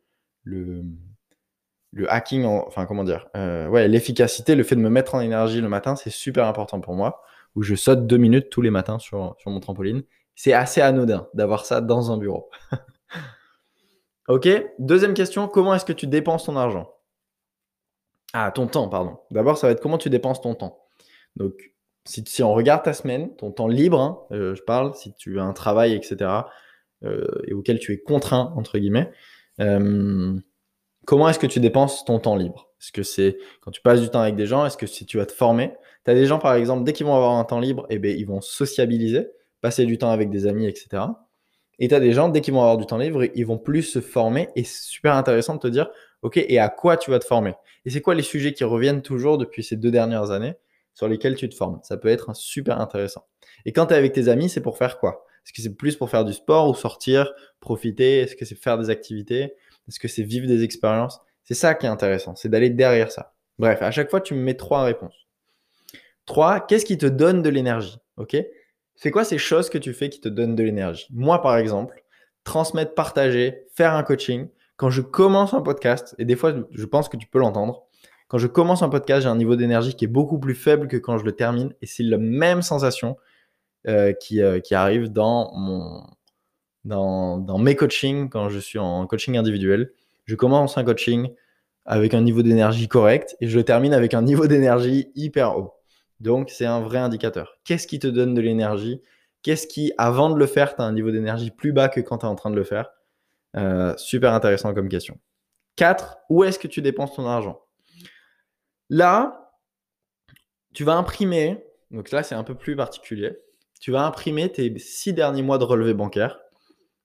le, 0.44 2.12
hacking, 2.12 2.44
enfin 2.44 2.86
comment 2.86 3.04
dire, 3.04 3.28
euh, 3.36 3.68
ouais, 3.68 3.86
l'efficacité, 3.86 4.54
le 4.56 4.64
fait 4.64 4.74
de 4.74 4.80
me 4.80 4.90
mettre 4.90 5.14
en 5.14 5.20
énergie 5.20 5.60
le 5.60 5.68
matin, 5.68 5.94
c'est 5.94 6.10
super 6.10 6.46
important 6.46 6.80
pour 6.80 6.94
moi, 6.94 7.22
où 7.54 7.62
je 7.62 7.74
saute 7.74 8.06
deux 8.06 8.16
minutes 8.16 8.50
tous 8.50 8.62
les 8.62 8.70
matins 8.70 8.98
sur, 8.98 9.36
sur 9.38 9.50
mon 9.50 9.60
trampoline. 9.60 10.02
C'est 10.34 10.52
assez 10.52 10.80
anodin 10.80 11.28
d'avoir 11.34 11.64
ça 11.64 11.80
dans 11.80 12.10
un 12.10 12.18
bureau. 12.18 12.50
Ok, 14.26 14.48
deuxième 14.78 15.12
question, 15.12 15.48
comment 15.48 15.74
est-ce 15.74 15.84
que 15.84 15.92
tu 15.92 16.06
dépenses 16.06 16.44
ton 16.44 16.56
argent? 16.56 16.90
Ah, 18.32 18.50
ton 18.50 18.66
temps, 18.66 18.88
pardon. 18.88 19.18
D'abord, 19.30 19.58
ça 19.58 19.66
va 19.66 19.74
être 19.74 19.82
comment 19.82 19.98
tu 19.98 20.08
dépenses 20.08 20.40
ton 20.40 20.54
temps. 20.54 20.78
Donc, 21.36 21.73
si, 22.04 22.42
on 22.42 22.52
regarde 22.52 22.82
ta 22.84 22.92
semaine, 22.92 23.34
ton 23.36 23.50
temps 23.50 23.68
libre, 23.68 24.00
hein, 24.00 24.18
euh, 24.32 24.54
je 24.54 24.62
parle, 24.62 24.94
si 24.94 25.14
tu 25.14 25.40
as 25.40 25.44
un 25.44 25.52
travail, 25.52 25.94
etc., 25.94 26.30
euh, 27.04 27.26
et 27.46 27.52
auquel 27.52 27.78
tu 27.78 27.92
es 27.92 27.98
contraint, 27.98 28.52
entre 28.56 28.78
guillemets, 28.78 29.10
euh, 29.60 30.34
comment 31.06 31.28
est-ce 31.28 31.38
que 31.38 31.46
tu 31.46 31.60
dépenses 31.60 32.04
ton 32.04 32.18
temps 32.18 32.36
libre? 32.36 32.70
Est-ce 32.80 32.92
que 32.92 33.02
c'est 33.02 33.38
quand 33.60 33.70
tu 33.70 33.80
passes 33.80 34.00
du 34.00 34.08
temps 34.08 34.20
avec 34.20 34.36
des 34.36 34.46
gens 34.46 34.66
Est-ce 34.66 34.76
que 34.76 34.86
si 34.86 35.06
tu 35.06 35.18
vas 35.18 35.26
te 35.26 35.32
former? 35.32 35.72
Tu 36.04 36.10
as 36.10 36.14
des 36.14 36.26
gens, 36.26 36.38
par 36.38 36.54
exemple, 36.54 36.84
dès 36.84 36.92
qu'ils 36.92 37.06
vont 37.06 37.14
avoir 37.14 37.32
un 37.32 37.44
temps 37.44 37.60
libre, 37.60 37.86
eh 37.88 37.98
bien, 37.98 38.12
ils 38.12 38.26
vont 38.26 38.40
sociabiliser, 38.40 39.28
passer 39.60 39.86
du 39.86 39.98
temps 39.98 40.10
avec 40.10 40.30
des 40.30 40.46
amis, 40.46 40.66
etc. 40.66 41.02
Et 41.78 41.88
tu 41.88 41.94
as 41.94 42.00
des 42.00 42.12
gens, 42.12 42.28
dès 42.28 42.40
qu'ils 42.40 42.54
vont 42.54 42.60
avoir 42.60 42.76
du 42.76 42.86
temps 42.86 42.98
libre, 42.98 43.24
ils 43.34 43.46
vont 43.46 43.58
plus 43.58 43.82
se 43.82 44.00
former. 44.00 44.48
Et 44.54 44.64
c'est 44.64 44.84
super 44.84 45.14
intéressant 45.14 45.54
de 45.54 45.60
te 45.60 45.68
dire, 45.68 45.90
OK, 46.22 46.36
et 46.36 46.58
à 46.58 46.68
quoi 46.68 46.96
tu 46.96 47.10
vas 47.10 47.18
te 47.18 47.24
former? 47.24 47.54
Et 47.84 47.90
c'est 47.90 48.00
quoi 48.00 48.14
les 48.14 48.22
sujets 48.22 48.52
qui 48.52 48.64
reviennent 48.64 49.02
toujours 49.02 49.38
depuis 49.38 49.64
ces 49.64 49.76
deux 49.76 49.90
dernières 49.90 50.30
années? 50.30 50.54
Sur 50.94 51.08
lesquels 51.08 51.34
tu 51.34 51.48
te 51.48 51.54
formes 51.54 51.80
Ça 51.82 51.96
peut 51.96 52.08
être 52.08 52.34
super 52.34 52.80
intéressant. 52.80 53.26
Et 53.66 53.72
quand 53.72 53.86
tu 53.86 53.94
es 53.94 53.96
avec 53.96 54.12
tes 54.12 54.28
amis, 54.28 54.48
c'est 54.48 54.60
pour 54.60 54.78
faire 54.78 54.98
quoi? 54.98 55.24
Est-ce 55.44 55.52
que 55.52 55.60
c'est 55.60 55.74
plus 55.74 55.96
pour 55.96 56.08
faire 56.08 56.24
du 56.24 56.32
sport 56.32 56.68
ou 56.68 56.74
sortir, 56.74 57.32
profiter? 57.60 58.20
Est-ce 58.20 58.36
que 58.36 58.44
c'est 58.44 58.54
faire 58.54 58.78
des 58.78 58.90
activités? 58.90 59.54
Est-ce 59.88 59.98
que 59.98 60.08
c'est 60.08 60.22
vivre 60.22 60.46
des 60.46 60.62
expériences? 60.62 61.20
C'est 61.42 61.54
ça 61.54 61.74
qui 61.74 61.84
est 61.84 61.90
intéressant, 61.90 62.34
c'est 62.34 62.48
d'aller 62.48 62.70
derrière 62.70 63.12
ça. 63.12 63.34
Bref, 63.58 63.82
à 63.82 63.90
chaque 63.90 64.10
fois, 64.10 64.20
tu 64.20 64.34
me 64.34 64.40
mets 64.40 64.54
trois 64.54 64.82
réponses. 64.82 65.26
Trois, 66.24 66.60
qu'est-ce 66.60 66.86
qui 66.86 66.96
te 66.96 67.06
donne 67.06 67.42
de 67.42 67.50
l'énergie? 67.50 67.98
Ok? 68.16 68.36
C'est 68.96 69.10
quoi 69.10 69.24
ces 69.24 69.38
choses 69.38 69.68
que 69.68 69.78
tu 69.78 69.92
fais 69.92 70.08
qui 70.08 70.20
te 70.20 70.28
donnent 70.28 70.54
de 70.54 70.62
l'énergie? 70.62 71.06
Moi, 71.10 71.42
par 71.42 71.58
exemple, 71.58 72.02
transmettre, 72.44 72.94
partager, 72.94 73.66
faire 73.74 73.92
un 73.92 74.02
coaching. 74.02 74.48
Quand 74.76 74.90
je 74.90 75.02
commence 75.02 75.52
un 75.52 75.60
podcast, 75.60 76.14
et 76.18 76.24
des 76.24 76.36
fois, 76.36 76.54
je 76.70 76.84
pense 76.86 77.08
que 77.08 77.16
tu 77.16 77.26
peux 77.26 77.38
l'entendre, 77.38 77.83
quand 78.28 78.38
je 78.38 78.46
commence 78.46 78.82
un 78.82 78.88
podcast, 78.88 79.22
j'ai 79.22 79.28
un 79.28 79.36
niveau 79.36 79.56
d'énergie 79.56 79.94
qui 79.94 80.04
est 80.04 80.08
beaucoup 80.08 80.38
plus 80.38 80.54
faible 80.54 80.88
que 80.88 80.96
quand 80.96 81.18
je 81.18 81.24
le 81.24 81.32
termine. 81.32 81.72
Et 81.82 81.86
c'est 81.86 82.02
la 82.02 82.18
même 82.18 82.62
sensation 82.62 83.16
euh, 83.86 84.12
qui, 84.12 84.42
euh, 84.42 84.60
qui, 84.60 84.74
arrive 84.74 85.08
dans, 85.10 85.52
mon, 85.54 86.02
dans, 86.84 87.38
dans 87.38 87.58
mes 87.58 87.76
coachings, 87.76 88.28
quand 88.30 88.48
je 88.48 88.58
suis 88.58 88.78
en 88.78 89.06
coaching 89.06 89.36
individuel. 89.36 89.92
Je 90.24 90.34
commence 90.36 90.78
un 90.78 90.84
coaching 90.84 91.28
avec 91.84 92.14
un 92.14 92.22
niveau 92.22 92.42
d'énergie 92.42 92.88
correct 92.88 93.36
et 93.40 93.46
je 93.46 93.58
le 93.58 93.64
termine 93.64 93.92
avec 93.92 94.14
un 94.14 94.22
niveau 94.22 94.46
d'énergie 94.46 95.10
hyper 95.14 95.58
haut. 95.58 95.74
Donc, 96.20 96.48
c'est 96.48 96.64
un 96.64 96.80
vrai 96.80 96.98
indicateur. 96.98 97.58
Qu'est-ce 97.64 97.86
qui 97.86 97.98
te 97.98 98.06
donne 98.06 98.34
de 98.34 98.40
l'énergie? 98.40 99.02
Qu'est-ce 99.42 99.66
qui, 99.66 99.92
avant 99.98 100.30
de 100.30 100.38
le 100.38 100.46
faire, 100.46 100.74
tu 100.74 100.80
as 100.80 100.84
un 100.84 100.92
niveau 100.92 101.10
d'énergie 101.10 101.50
plus 101.50 101.72
bas 101.72 101.88
que 101.88 102.00
quand 102.00 102.18
tu 102.18 102.26
es 102.26 102.28
en 102.28 102.34
train 102.34 102.50
de 102.50 102.56
le 102.56 102.64
faire? 102.64 102.90
Euh, 103.56 103.94
Super 103.98 104.32
intéressant 104.32 104.72
comme 104.72 104.88
question. 104.88 105.18
4. 105.76 106.18
Où 106.30 106.44
est-ce 106.44 106.58
que 106.58 106.68
tu 106.68 106.80
dépenses 106.80 107.14
ton 107.14 107.26
argent? 107.26 107.60
Là, 108.94 109.50
tu 110.72 110.84
vas 110.84 110.94
imprimer, 110.94 111.66
donc 111.90 112.12
là 112.12 112.22
c'est 112.22 112.36
un 112.36 112.44
peu 112.44 112.54
plus 112.54 112.76
particulier, 112.76 113.36
tu 113.80 113.90
vas 113.90 114.06
imprimer 114.06 114.52
tes 114.52 114.78
six 114.78 115.12
derniers 115.12 115.42
mois 115.42 115.58
de 115.58 115.64
relevé 115.64 115.94
bancaire 115.94 116.38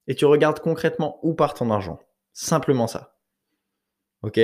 et 0.05 0.13
tu 0.13 0.25
regardes 0.25 0.59
concrètement 0.59 1.19
où 1.23 1.33
part 1.33 1.55
ton 1.55 1.71
argent. 1.71 1.99
Simplement 2.31 2.85
ça. 2.85 3.17
Ok? 4.21 4.39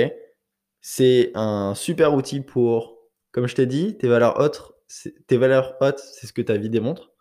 C'est 0.80 1.30
un 1.36 1.76
super 1.76 2.14
outil 2.14 2.40
pour 2.40 2.98
comme 3.30 3.46
je 3.46 3.54
t'ai 3.54 3.66
dit, 3.66 3.96
tes 3.96 4.08
valeurs 4.08 4.40
hautes, 4.40 4.74
tes 5.28 5.36
valeurs 5.36 5.76
hautes, 5.80 6.00
c'est 6.00 6.26
ce 6.26 6.32
que 6.32 6.42
ta 6.42 6.56
vie 6.56 6.68
démontre. 6.68 7.12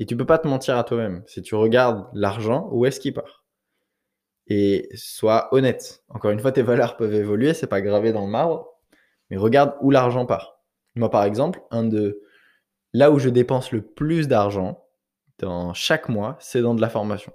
Et 0.00 0.06
tu 0.06 0.16
peux 0.16 0.26
pas 0.26 0.38
te 0.38 0.48
mentir 0.48 0.76
à 0.76 0.82
toi-même. 0.82 1.22
Si 1.28 1.40
tu 1.40 1.54
regardes 1.54 2.08
l'argent, 2.14 2.68
où 2.72 2.84
est-ce 2.84 2.98
qu'il 2.98 3.14
part? 3.14 3.44
Et 4.48 4.88
sois 4.96 5.54
honnête. 5.54 6.02
Encore 6.08 6.32
une 6.32 6.40
fois, 6.40 6.50
tes 6.50 6.62
valeurs 6.62 6.96
peuvent 6.96 7.14
évoluer, 7.14 7.54
c'est 7.54 7.68
pas 7.68 7.80
gravé 7.80 8.10
dans 8.10 8.24
le 8.24 8.32
marbre, 8.32 8.71
regarde 9.36 9.74
où 9.80 9.90
l'argent 9.90 10.26
part. 10.26 10.60
Moi, 10.94 11.10
par 11.10 11.24
exemple, 11.24 11.62
un 11.70 11.84
de 11.84 12.20
là 12.92 13.10
où 13.10 13.18
je 13.18 13.28
dépense 13.28 13.72
le 13.72 13.82
plus 13.82 14.28
d'argent 14.28 14.84
dans 15.38 15.72
chaque 15.74 16.08
mois, 16.08 16.36
c'est 16.40 16.60
dans 16.60 16.74
de 16.74 16.80
la 16.80 16.88
formation. 16.88 17.32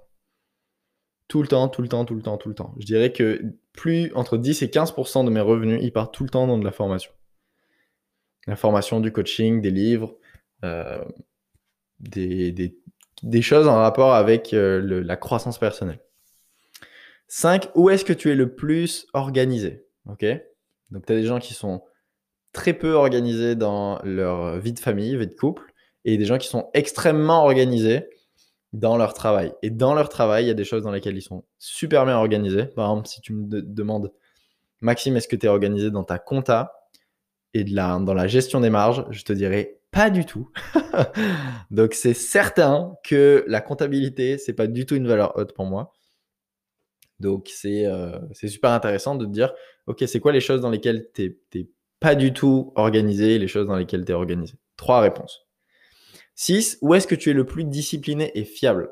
Tout 1.26 1.42
le 1.42 1.48
temps, 1.48 1.68
tout 1.68 1.82
le 1.82 1.88
temps, 1.88 2.04
tout 2.04 2.14
le 2.14 2.22
temps, 2.22 2.38
tout 2.38 2.48
le 2.48 2.54
temps. 2.54 2.74
Je 2.78 2.86
dirais 2.86 3.12
que 3.12 3.42
plus 3.72 4.12
entre 4.14 4.38
10 4.38 4.62
et 4.62 4.68
15% 4.68 5.24
de 5.24 5.30
mes 5.30 5.40
revenus, 5.40 5.80
ils 5.82 5.92
partent 5.92 6.14
tout 6.14 6.24
le 6.24 6.30
temps 6.30 6.46
dans 6.46 6.58
de 6.58 6.64
la 6.64 6.72
formation 6.72 7.12
la 8.48 8.56
formation, 8.56 9.00
du 9.00 9.12
coaching, 9.12 9.60
des 9.60 9.70
livres, 9.70 10.16
euh, 10.64 11.04
des, 12.00 12.50
des, 13.22 13.42
choses 13.42 13.68
en 13.68 13.76
rapport 13.76 14.14
avec 14.14 14.54
euh, 14.54 15.02
la 15.04 15.16
croissance 15.16 15.58
personnelle. 15.58 16.00
5. 17.28 17.68
Où 17.74 17.90
est-ce 17.90 18.06
que 18.06 18.14
tu 18.14 18.30
es 18.30 18.34
le 18.34 18.54
plus 18.54 19.06
organisé? 19.12 19.84
Ok? 20.06 20.24
Donc, 20.90 21.06
tu 21.06 21.12
as 21.12 21.16
des 21.16 21.24
gens 21.24 21.38
qui 21.38 21.54
sont 21.54 21.82
très 22.52 22.72
peu 22.72 22.92
organisés 22.92 23.54
dans 23.56 24.00
leur 24.04 24.58
vie 24.58 24.72
de 24.72 24.78
famille, 24.78 25.16
vie 25.16 25.26
de 25.26 25.34
couple. 25.34 25.62
et 26.04 26.16
des 26.16 26.24
gens 26.24 26.38
qui 26.38 26.48
sont 26.48 26.70
extrêmement 26.74 27.44
organisés 27.44 28.08
dans 28.72 28.96
leur 28.96 29.14
travail. 29.14 29.52
Et 29.62 29.70
dans 29.70 29.94
leur 29.94 30.08
travail, 30.08 30.44
il 30.44 30.48
y 30.48 30.50
a 30.50 30.54
des 30.54 30.64
choses 30.64 30.82
dans 30.82 30.90
lesquelles 30.90 31.16
ils 31.16 31.22
sont 31.22 31.44
super 31.58 32.04
bien 32.04 32.16
organisés. 32.16 32.64
Par 32.66 32.90
exemple, 32.90 33.08
si 33.08 33.20
tu 33.20 33.32
me 33.32 33.62
demandes, 33.62 34.12
Maxime, 34.80 35.16
est-ce 35.16 35.28
que 35.28 35.36
tu 35.36 35.46
es 35.46 35.48
organisé 35.48 35.90
dans 35.90 36.04
ta 36.04 36.18
compta 36.18 36.72
et 37.54 37.64
de 37.64 37.74
la, 37.74 37.98
dans 37.98 38.14
la 38.14 38.26
gestion 38.26 38.60
des 38.60 38.70
marges 38.70 39.04
Je 39.10 39.22
te 39.24 39.32
dirais 39.32 39.80
pas 39.90 40.10
du 40.10 40.26
tout. 40.26 40.50
Donc 41.70 41.94
c'est 41.94 42.14
certain 42.14 42.94
que 43.02 43.44
la 43.48 43.60
comptabilité, 43.60 44.38
c'est 44.38 44.52
pas 44.52 44.66
du 44.66 44.86
tout 44.86 44.94
une 44.96 45.08
valeur 45.08 45.36
haute 45.36 45.54
pour 45.54 45.64
moi. 45.64 45.92
Donc 47.20 47.50
euh, 47.64 48.18
c'est 48.32 48.48
super 48.48 48.70
intéressant 48.70 49.16
de 49.16 49.24
te 49.24 49.30
dire, 49.30 49.52
ok, 49.88 50.04
c'est 50.06 50.20
quoi 50.20 50.32
les 50.32 50.40
choses 50.40 50.60
dans 50.60 50.70
lesquelles 50.70 51.08
tu 51.14 51.36
n'es 51.54 51.68
pas 51.98 52.14
du 52.14 52.32
tout 52.32 52.72
organisé, 52.76 53.38
les 53.38 53.48
choses 53.48 53.66
dans 53.66 53.76
lesquelles 53.76 54.04
tu 54.04 54.12
es 54.12 54.14
organisé? 54.14 54.54
Trois 54.76 55.00
réponses. 55.00 55.48
6. 56.36 56.78
Où 56.82 56.94
est-ce 56.94 57.08
que 57.08 57.16
tu 57.16 57.30
es 57.30 57.32
le 57.32 57.44
plus 57.44 57.64
discipliné 57.64 58.30
et 58.38 58.44
fiable? 58.44 58.90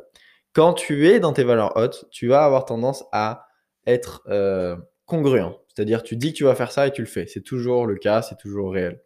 Quand 0.52 0.72
tu 0.72 1.06
es 1.08 1.20
dans 1.20 1.32
tes 1.32 1.44
valeurs 1.44 1.76
hautes, 1.76 2.06
tu 2.10 2.26
vas 2.26 2.44
avoir 2.44 2.64
tendance 2.64 3.04
à 3.12 3.46
être 3.86 4.22
euh, 4.28 4.76
congruent. 5.04 5.54
C'est-à-dire, 5.68 6.02
tu 6.02 6.16
dis 6.16 6.32
que 6.32 6.38
tu 6.38 6.44
vas 6.44 6.54
faire 6.54 6.72
ça 6.72 6.86
et 6.86 6.90
tu 6.90 7.02
le 7.02 7.06
fais. 7.06 7.26
C'est 7.26 7.42
toujours 7.42 7.86
le 7.86 7.96
cas, 7.96 8.22
c'est 8.22 8.38
toujours 8.38 8.72
réel. 8.72 9.00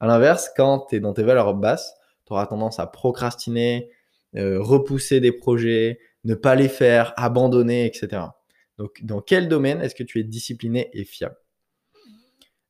À 0.00 0.06
l'inverse, 0.06 0.50
quand 0.56 0.86
tu 0.88 0.96
es 0.96 1.00
dans 1.00 1.12
tes 1.12 1.22
valeurs 1.22 1.54
basses, 1.54 1.94
tu 2.26 2.32
auras 2.32 2.46
tendance 2.46 2.80
à 2.80 2.86
procrastiner, 2.86 3.90
euh, 4.34 4.60
repousser 4.60 5.20
des 5.20 5.32
projets, 5.32 6.00
ne 6.24 6.34
pas 6.34 6.54
les 6.54 6.68
faire, 6.68 7.12
abandonner, 7.16 7.86
etc. 7.86 8.22
Donc, 8.78 9.04
dans 9.04 9.20
quel 9.20 9.48
domaine 9.48 9.80
est-ce 9.80 9.94
que 9.94 10.02
tu 10.02 10.20
es 10.20 10.24
discipliné 10.24 10.90
et 10.92 11.04
fiable? 11.04 11.36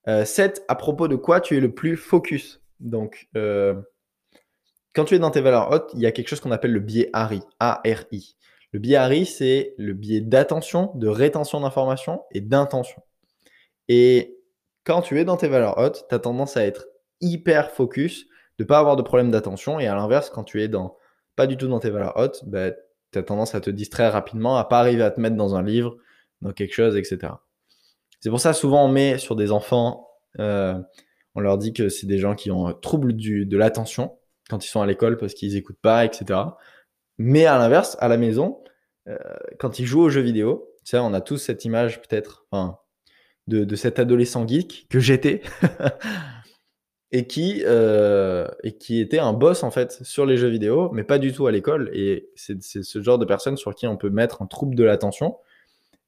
7. 0.06 0.58
Euh, 0.58 0.64
à 0.68 0.74
propos 0.76 1.08
de 1.08 1.16
quoi 1.16 1.40
tu 1.40 1.56
es 1.56 1.60
le 1.60 1.74
plus 1.74 1.96
focus? 1.96 2.62
Donc, 2.78 3.28
quand 4.94 5.04
tu 5.04 5.14
es 5.14 5.18
dans 5.18 5.30
tes 5.30 5.40
valeurs 5.40 5.70
hautes, 5.70 5.90
il 5.94 6.00
y 6.00 6.06
a 6.06 6.12
quelque 6.12 6.28
chose 6.28 6.40
qu'on 6.40 6.52
appelle 6.52 6.72
le 6.72 6.80
biais 6.80 7.10
ARI. 7.12 7.42
A-R-I. 7.60 8.36
Le 8.72 8.78
biais 8.78 8.96
ARI, 8.96 9.26
c'est 9.26 9.74
le 9.78 9.94
biais 9.94 10.20
d'attention, 10.20 10.92
de 10.94 11.08
rétention 11.08 11.60
d'informations 11.60 12.22
et 12.32 12.40
d'intention. 12.40 13.02
Et 13.88 14.38
quand 14.84 15.02
tu 15.02 15.18
es 15.18 15.24
dans 15.24 15.36
tes 15.36 15.48
valeurs 15.48 15.78
hautes, 15.78 16.06
tu 16.08 16.14
as 16.14 16.18
tendance 16.18 16.56
à 16.56 16.64
être 16.64 16.86
hyper 17.20 17.70
focus, 17.70 18.26
de 18.58 18.64
ne 18.64 18.66
pas 18.66 18.78
avoir 18.78 18.96
de 18.96 19.02
problème 19.02 19.30
d'attention. 19.30 19.80
Et 19.80 19.86
à 19.86 19.94
l'inverse, 19.94 20.30
quand 20.30 20.44
tu 20.44 20.62
es 20.62 20.68
dans, 20.68 20.96
pas 21.34 21.46
du 21.46 21.56
tout 21.56 21.68
dans 21.68 21.80
tes 21.80 21.90
valeurs 21.90 22.16
hautes, 22.16 22.42
bah, 22.46 22.70
tu 23.12 23.18
as 23.18 23.22
tendance 23.22 23.54
à 23.54 23.60
te 23.60 23.70
distraire 23.70 24.12
rapidement, 24.12 24.56
à 24.56 24.64
pas 24.64 24.78
arriver 24.78 25.02
à 25.02 25.10
te 25.10 25.20
mettre 25.20 25.36
dans 25.36 25.54
un 25.54 25.62
livre, 25.62 25.96
dans 26.42 26.52
quelque 26.52 26.74
chose, 26.74 26.96
etc. 26.96 27.32
C'est 28.20 28.30
pour 28.30 28.40
ça, 28.40 28.52
souvent, 28.52 28.84
on 28.84 28.88
met 28.88 29.18
sur 29.18 29.36
des 29.36 29.52
enfants, 29.52 30.08
euh, 30.38 30.78
on 31.34 31.40
leur 31.40 31.58
dit 31.58 31.72
que 31.72 31.88
c'est 31.88 32.06
des 32.06 32.18
gens 32.18 32.34
qui 32.34 32.50
ont 32.50 32.66
un 32.66 32.72
trouble 32.72 33.12
du, 33.12 33.46
de 33.46 33.56
l'attention 33.56 34.18
quand 34.48 34.64
ils 34.64 34.68
sont 34.68 34.80
à 34.80 34.86
l'école 34.86 35.16
parce 35.16 35.34
qu'ils 35.34 35.54
n'écoutent 35.54 35.80
pas, 35.80 36.04
etc. 36.04 36.40
Mais 37.18 37.46
à 37.46 37.58
l'inverse, 37.58 37.96
à 38.00 38.08
la 38.08 38.16
maison, 38.16 38.62
euh, 39.08 39.16
quand 39.58 39.78
ils 39.78 39.86
jouent 39.86 40.02
aux 40.02 40.10
jeux 40.10 40.22
vidéo, 40.22 40.70
tu 40.84 40.96
on 40.96 41.12
a 41.14 41.20
tous 41.20 41.38
cette 41.38 41.64
image 41.64 42.00
peut-être 42.00 42.46
de, 43.48 43.76
cet 43.76 43.98
adolescent 43.98 44.46
geek 44.46 44.86
que 44.88 45.00
j'étais 45.00 45.42
et, 47.12 47.26
qui, 47.26 47.62
euh, 47.64 48.46
et 48.62 48.76
qui 48.76 49.00
était 49.00 49.18
un 49.18 49.32
boss 49.32 49.62
en 49.62 49.70
fait 49.70 50.02
sur 50.02 50.26
les 50.26 50.36
jeux 50.36 50.48
vidéo, 50.48 50.90
mais 50.92 51.04
pas 51.04 51.18
du 51.18 51.32
tout 51.32 51.46
à 51.46 51.52
l'école. 51.52 51.90
Et 51.92 52.30
c'est 52.34 52.60
ce 52.62 53.02
genre 53.02 53.18
de 53.18 53.24
personne 53.24 53.56
sur 53.56 53.74
qui 53.74 53.86
on 53.86 53.96
peut 53.96 54.10
mettre 54.10 54.42
un 54.42 54.46
trouble 54.46 54.74
de 54.74 54.84
l'attention. 54.84 55.36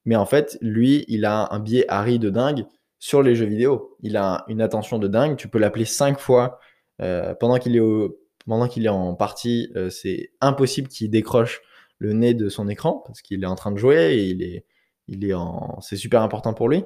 Mais 0.05 0.15
en 0.15 0.25
fait, 0.25 0.57
lui, 0.61 1.05
il 1.07 1.25
a 1.25 1.53
un 1.53 1.59
biais 1.59 1.85
Harry 1.87 2.19
de 2.19 2.29
dingue 2.29 2.65
sur 2.99 3.21
les 3.21 3.35
jeux 3.35 3.45
vidéo. 3.45 3.97
Il 4.01 4.17
a 4.17 4.43
une 4.47 4.61
attention 4.61 4.99
de 4.99 5.07
dingue. 5.07 5.37
Tu 5.37 5.47
peux 5.47 5.59
l'appeler 5.59 5.85
cinq 5.85 6.19
fois 6.19 6.59
euh, 7.01 7.33
pendant 7.35 7.57
qu'il 7.57 7.75
est 7.75 7.79
est 7.79 8.89
en 8.89 9.15
partie, 9.15 9.71
euh, 9.75 9.89
c'est 9.89 10.31
impossible 10.41 10.87
qu'il 10.87 11.09
décroche 11.09 11.61
le 11.97 12.13
nez 12.13 12.33
de 12.33 12.49
son 12.49 12.67
écran 12.67 13.03
parce 13.05 13.21
qu'il 13.21 13.43
est 13.43 13.47
en 13.47 13.55
train 13.55 13.71
de 13.71 13.77
jouer 13.77 14.15
et 14.15 14.23
il 14.25 14.43
est, 14.43 14.65
il 15.07 15.25
est 15.25 15.33
en, 15.33 15.79
c'est 15.81 15.97
super 15.97 16.21
important 16.21 16.53
pour 16.53 16.69
lui. 16.69 16.83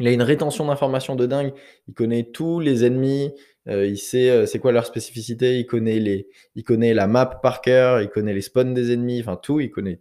Il 0.00 0.08
a 0.08 0.12
une 0.12 0.22
rétention 0.22 0.66
d'informations 0.66 1.14
de 1.14 1.26
dingue. 1.26 1.52
Il 1.86 1.94
connaît 1.94 2.24
tous 2.24 2.58
les 2.58 2.84
ennemis. 2.84 3.32
Euh, 3.68 3.86
il 3.86 3.98
sait 3.98 4.30
euh, 4.30 4.46
c'est 4.46 4.58
quoi 4.58 4.72
leur 4.72 4.86
spécificité. 4.86 5.58
Il 5.58 5.66
connaît 5.66 6.94
la 6.94 7.06
map 7.06 7.26
par 7.26 7.60
cœur. 7.60 8.00
Il 8.00 8.08
connaît 8.08 8.34
les 8.34 8.40
spawns 8.40 8.74
des 8.74 8.92
ennemis. 8.92 9.20
Enfin 9.20 9.36
tout. 9.36 9.60
Il 9.60 9.70
connaît, 9.70 10.00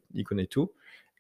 tout. 0.50 0.72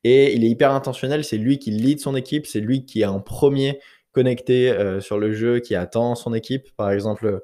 Et 0.04 0.34
il 0.34 0.44
est 0.44 0.50
hyper 0.50 0.72
intentionnel. 0.72 1.24
C'est 1.24 1.38
lui 1.38 1.60
qui 1.60 1.70
lead 1.70 2.00
son 2.00 2.16
équipe. 2.16 2.48
C'est 2.48 2.62
lui 2.62 2.86
qui 2.86 3.02
est 3.02 3.06
en 3.06 3.20
premier 3.20 3.80
connecté 4.12 4.74
sur 5.02 5.20
le 5.20 5.32
jeu, 5.34 5.60
qui 5.60 5.76
attend 5.76 6.16
son 6.16 6.34
équipe. 6.34 6.72
Par 6.76 6.90
exemple, 6.90 7.44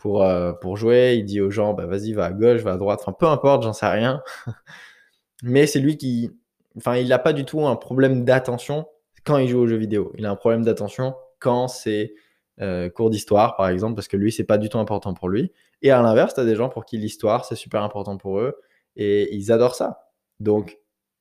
pour, 0.00 0.24
euh, 0.24 0.52
pour 0.52 0.76
jouer. 0.76 1.16
Il 1.18 1.24
dit 1.24 1.40
aux 1.40 1.50
gens, 1.50 1.74
bah, 1.74 1.86
vas-y, 1.86 2.12
va 2.12 2.24
à 2.24 2.32
gauche, 2.32 2.62
va 2.62 2.72
à 2.72 2.76
droite. 2.76 3.00
Enfin, 3.02 3.12
peu 3.12 3.26
importe, 3.26 3.62
j'en 3.62 3.72
sais 3.72 3.86
rien. 3.86 4.22
Mais 5.42 5.66
c'est 5.66 5.78
lui 5.78 5.96
qui. 5.96 6.30
Enfin, 6.76 6.96
il 6.96 7.08
n'a 7.08 7.18
pas 7.18 7.32
du 7.32 7.44
tout 7.44 7.64
un 7.66 7.76
problème 7.76 8.24
d'attention 8.24 8.86
quand 9.24 9.38
il 9.38 9.48
joue 9.48 9.60
aux 9.60 9.66
jeux 9.66 9.76
vidéo. 9.76 10.12
Il 10.16 10.26
a 10.26 10.30
un 10.30 10.36
problème 10.36 10.64
d'attention 10.64 11.14
quand 11.38 11.68
c'est 11.68 12.14
euh, 12.60 12.90
cours 12.90 13.10
d'histoire, 13.10 13.56
par 13.56 13.68
exemple, 13.68 13.94
parce 13.94 14.08
que 14.08 14.16
lui, 14.16 14.32
c'est 14.32 14.44
pas 14.44 14.58
du 14.58 14.68
tout 14.68 14.78
important 14.78 15.14
pour 15.14 15.28
lui. 15.28 15.52
Et 15.82 15.90
à 15.90 16.02
l'inverse, 16.02 16.34
tu 16.34 16.40
as 16.40 16.44
des 16.44 16.56
gens 16.56 16.68
pour 16.68 16.84
qui 16.84 16.98
l'histoire, 16.98 17.44
c'est 17.44 17.56
super 17.56 17.82
important 17.82 18.16
pour 18.16 18.38
eux 18.38 18.60
et 18.96 19.34
ils 19.34 19.50
adorent 19.50 19.74
ça. 19.74 20.10
Donc, 20.40 20.78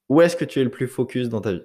où 0.10 0.22
est-ce 0.22 0.36
que 0.36 0.46
tu 0.46 0.60
es 0.60 0.64
le 0.64 0.72
plus 0.72 0.88
focus 0.88 1.30
dans 1.30 1.42
ta 1.42 1.54
vie? 1.54 1.64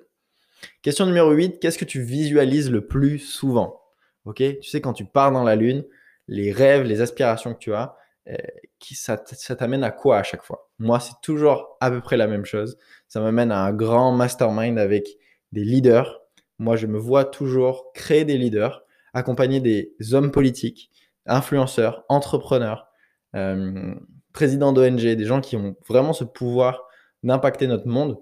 Question 0.82 1.06
numéro 1.06 1.30
8, 1.30 1.58
qu'est-ce 1.60 1.78
que 1.78 1.84
tu 1.84 2.00
visualises 2.00 2.70
le 2.70 2.86
plus 2.86 3.18
souvent? 3.18 3.80
Ok, 4.24 4.36
tu 4.36 4.62
sais, 4.62 4.80
quand 4.80 4.92
tu 4.92 5.04
pars 5.04 5.32
dans 5.32 5.44
la 5.44 5.56
lune, 5.56 5.84
les 6.28 6.52
rêves, 6.52 6.84
les 6.84 7.00
aspirations 7.00 7.52
que 7.52 7.58
tu 7.58 7.74
as, 7.74 7.96
euh, 8.28 8.36
qui, 8.78 8.94
ça, 8.94 9.18
t'amène 9.18 9.84
à 9.84 9.90
quoi 9.90 10.18
à 10.18 10.22
chaque 10.22 10.42
fois? 10.42 10.70
Moi, 10.78 11.00
c'est 11.00 11.14
toujours 11.22 11.76
à 11.80 11.90
peu 11.90 12.00
près 12.00 12.16
la 12.16 12.26
même 12.26 12.44
chose. 12.44 12.78
Ça 13.08 13.20
m'amène 13.20 13.52
à 13.52 13.60
un 13.64 13.72
grand 13.72 14.12
mastermind 14.12 14.78
avec 14.78 15.08
des 15.52 15.64
leaders. 15.64 16.22
Moi, 16.58 16.76
je 16.76 16.86
me 16.86 16.98
vois 16.98 17.24
toujours 17.24 17.92
créer 17.94 18.24
des 18.24 18.38
leaders, 18.38 18.84
accompagner 19.12 19.60
des 19.60 19.94
hommes 20.12 20.30
politiques, 20.30 20.90
influenceurs, 21.26 22.04
entrepreneurs, 22.08 22.88
euh, 23.34 23.94
présidents 24.32 24.72
d'ONG, 24.72 25.00
des 25.00 25.24
gens 25.24 25.40
qui 25.40 25.56
ont 25.56 25.76
vraiment 25.88 26.12
ce 26.12 26.24
pouvoir 26.24 26.86
d'impacter 27.22 27.66
notre 27.66 27.88
monde. 27.88 28.18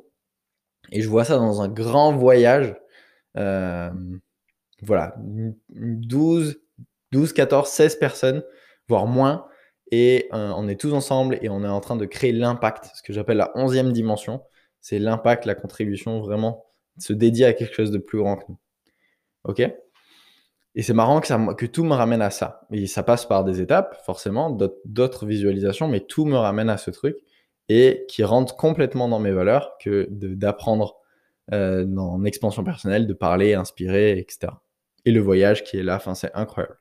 Et 0.90 1.02
je 1.02 1.08
vois 1.08 1.24
ça 1.24 1.36
dans 1.36 1.62
un 1.62 1.68
grand 1.68 2.12
voyage. 2.16 2.74
Euh, 3.36 3.90
voilà, 4.82 5.14
12, 5.70 6.60
12, 7.12 7.32
14, 7.32 7.68
16 7.68 7.96
personnes, 7.96 8.42
voire 8.88 9.06
moins. 9.06 9.46
Et 9.90 10.28
euh, 10.32 10.52
on 10.56 10.68
est 10.68 10.80
tous 10.80 10.92
ensemble 10.94 11.38
et 11.42 11.48
on 11.48 11.62
est 11.64 11.68
en 11.68 11.80
train 11.80 11.96
de 11.96 12.06
créer 12.06 12.32
l'impact, 12.32 12.90
ce 12.94 13.02
que 13.02 13.12
j'appelle 13.12 13.36
la 13.36 13.52
onzième 13.54 13.92
dimension. 13.92 14.42
C'est 14.80 14.98
l'impact, 14.98 15.44
la 15.44 15.54
contribution, 15.54 16.20
vraiment 16.20 16.66
se 16.98 17.12
dédier 17.12 17.46
à 17.46 17.52
quelque 17.52 17.74
chose 17.74 17.90
de 17.90 17.98
plus 17.98 18.18
grand 18.18 18.36
que 18.36 18.44
nous. 18.48 18.58
OK? 19.44 19.60
Et 20.74 20.82
c'est 20.82 20.94
marrant 20.94 21.20
que, 21.20 21.26
ça, 21.26 21.38
tout 21.72 21.84
me 21.84 21.94
ramène 21.94 22.22
à 22.22 22.30
ça. 22.30 22.66
Et 22.70 22.86
ça 22.86 23.02
passe 23.02 23.26
par 23.26 23.44
des 23.44 23.60
étapes, 23.60 23.96
forcément, 24.04 24.56
d'autres 24.84 25.26
visualisations, 25.26 25.88
mais 25.88 26.00
tout 26.00 26.24
me 26.24 26.36
ramène 26.36 26.70
à 26.70 26.78
ce 26.78 26.90
truc 26.90 27.16
et 27.68 28.04
qui 28.08 28.24
rentre 28.24 28.56
complètement 28.56 29.08
dans 29.08 29.18
mes 29.18 29.30
valeurs 29.30 29.76
que 29.78 30.08
d'apprendre 30.10 30.96
euh, 31.52 31.84
dans 31.84 32.24
expansion 32.24 32.64
personnelle, 32.64 33.06
de 33.06 33.12
parler, 33.12 33.54
inspirer, 33.54 34.18
etc. 34.18 34.52
Et 35.04 35.10
le 35.10 35.20
voyage 35.20 35.64
qui 35.64 35.76
est 35.76 35.82
là, 35.82 36.00
c'est 36.14 36.34
incroyable. 36.34 36.78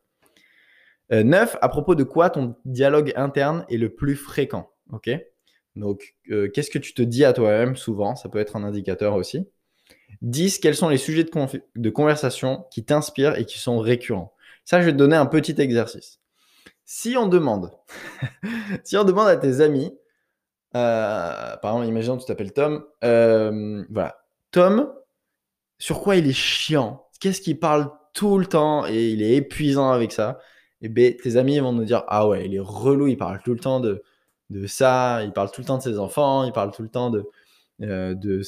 9. 1.11 1.55
Euh, 1.55 1.57
à 1.61 1.69
propos 1.69 1.95
de 1.95 2.03
quoi 2.03 2.29
ton 2.29 2.55
dialogue 2.63 3.11
interne 3.15 3.65
est 3.69 3.77
le 3.77 3.93
plus 3.93 4.15
fréquent? 4.15 4.71
Ok? 4.91 5.09
Donc, 5.75 6.15
euh, 6.29 6.49
qu'est-ce 6.49 6.69
que 6.69 6.79
tu 6.79 6.93
te 6.93 7.01
dis 7.01 7.25
à 7.25 7.33
toi-même 7.33 7.75
souvent? 7.75 8.15
Ça 8.15 8.29
peut 8.29 8.39
être 8.39 8.55
un 8.55 8.63
indicateur 8.63 9.15
aussi. 9.15 9.47
10. 10.21 10.59
Quels 10.59 10.75
sont 10.75 10.89
les 10.89 10.97
sujets 10.97 11.23
de, 11.23 11.89
conversation 11.89 12.65
qui 12.71 12.83
t'inspirent 12.83 13.37
et 13.37 13.45
qui 13.45 13.59
sont 13.59 13.79
récurrents 13.79 14.33
Ça, 14.65 14.81
je 14.81 14.85
vais 14.85 14.91
te 14.91 14.97
donner 14.97 15.15
un 15.15 15.25
petit 15.25 15.59
exercice. 15.59 16.19
Si 16.85 17.15
on 17.17 17.27
demande, 17.27 17.71
si 18.83 18.97
on 18.97 19.03
demande 19.03 19.27
à 19.27 19.37
tes 19.37 19.61
amis, 19.61 19.93
euh, 20.75 21.57
par 21.57 21.73
exemple, 21.73 21.87
imaginons 21.87 22.15
que 22.17 22.21
tu 22.21 22.27
t'appelles 22.27 22.53
Tom, 22.53 22.85
voilà, 23.01 24.17
Tom, 24.51 24.91
sur 25.79 26.01
quoi 26.01 26.15
il 26.15 26.27
est 26.27 26.33
chiant? 26.33 27.07
Qu'est-ce 27.19 27.41
qu'il 27.41 27.59
parle 27.59 27.91
tout 28.13 28.37
le 28.37 28.45
temps 28.45 28.85
et 28.85 29.09
il 29.09 29.21
est 29.21 29.35
épuisant 29.35 29.91
avec 29.91 30.11
ça? 30.11 30.39
Et 30.81 30.89
ben, 30.89 31.15
tes 31.15 31.37
amis 31.37 31.59
vont 31.59 31.73
nous 31.73 31.85
dire 31.85 32.03
Ah 32.07 32.27
ouais, 32.27 32.45
il 32.45 32.55
est 32.55 32.59
relou, 32.59 33.07
il 33.07 33.17
parle 33.17 33.41
tout 33.43 33.53
le 33.53 33.59
temps 33.59 33.79
de, 33.79 34.03
de 34.49 34.67
ça, 34.67 35.23
il 35.23 35.31
parle 35.31 35.51
tout 35.51 35.61
le 35.61 35.65
temps 35.65 35.77
de 35.77 35.83
ses 35.83 35.97
enfants, 35.97 36.43
il 36.43 36.51
parle 36.51 36.71
tout 36.71 36.83
le 36.83 36.89
temps 36.89 37.09
de, 37.09 37.29
euh, 37.81 38.13
de, 38.13 38.41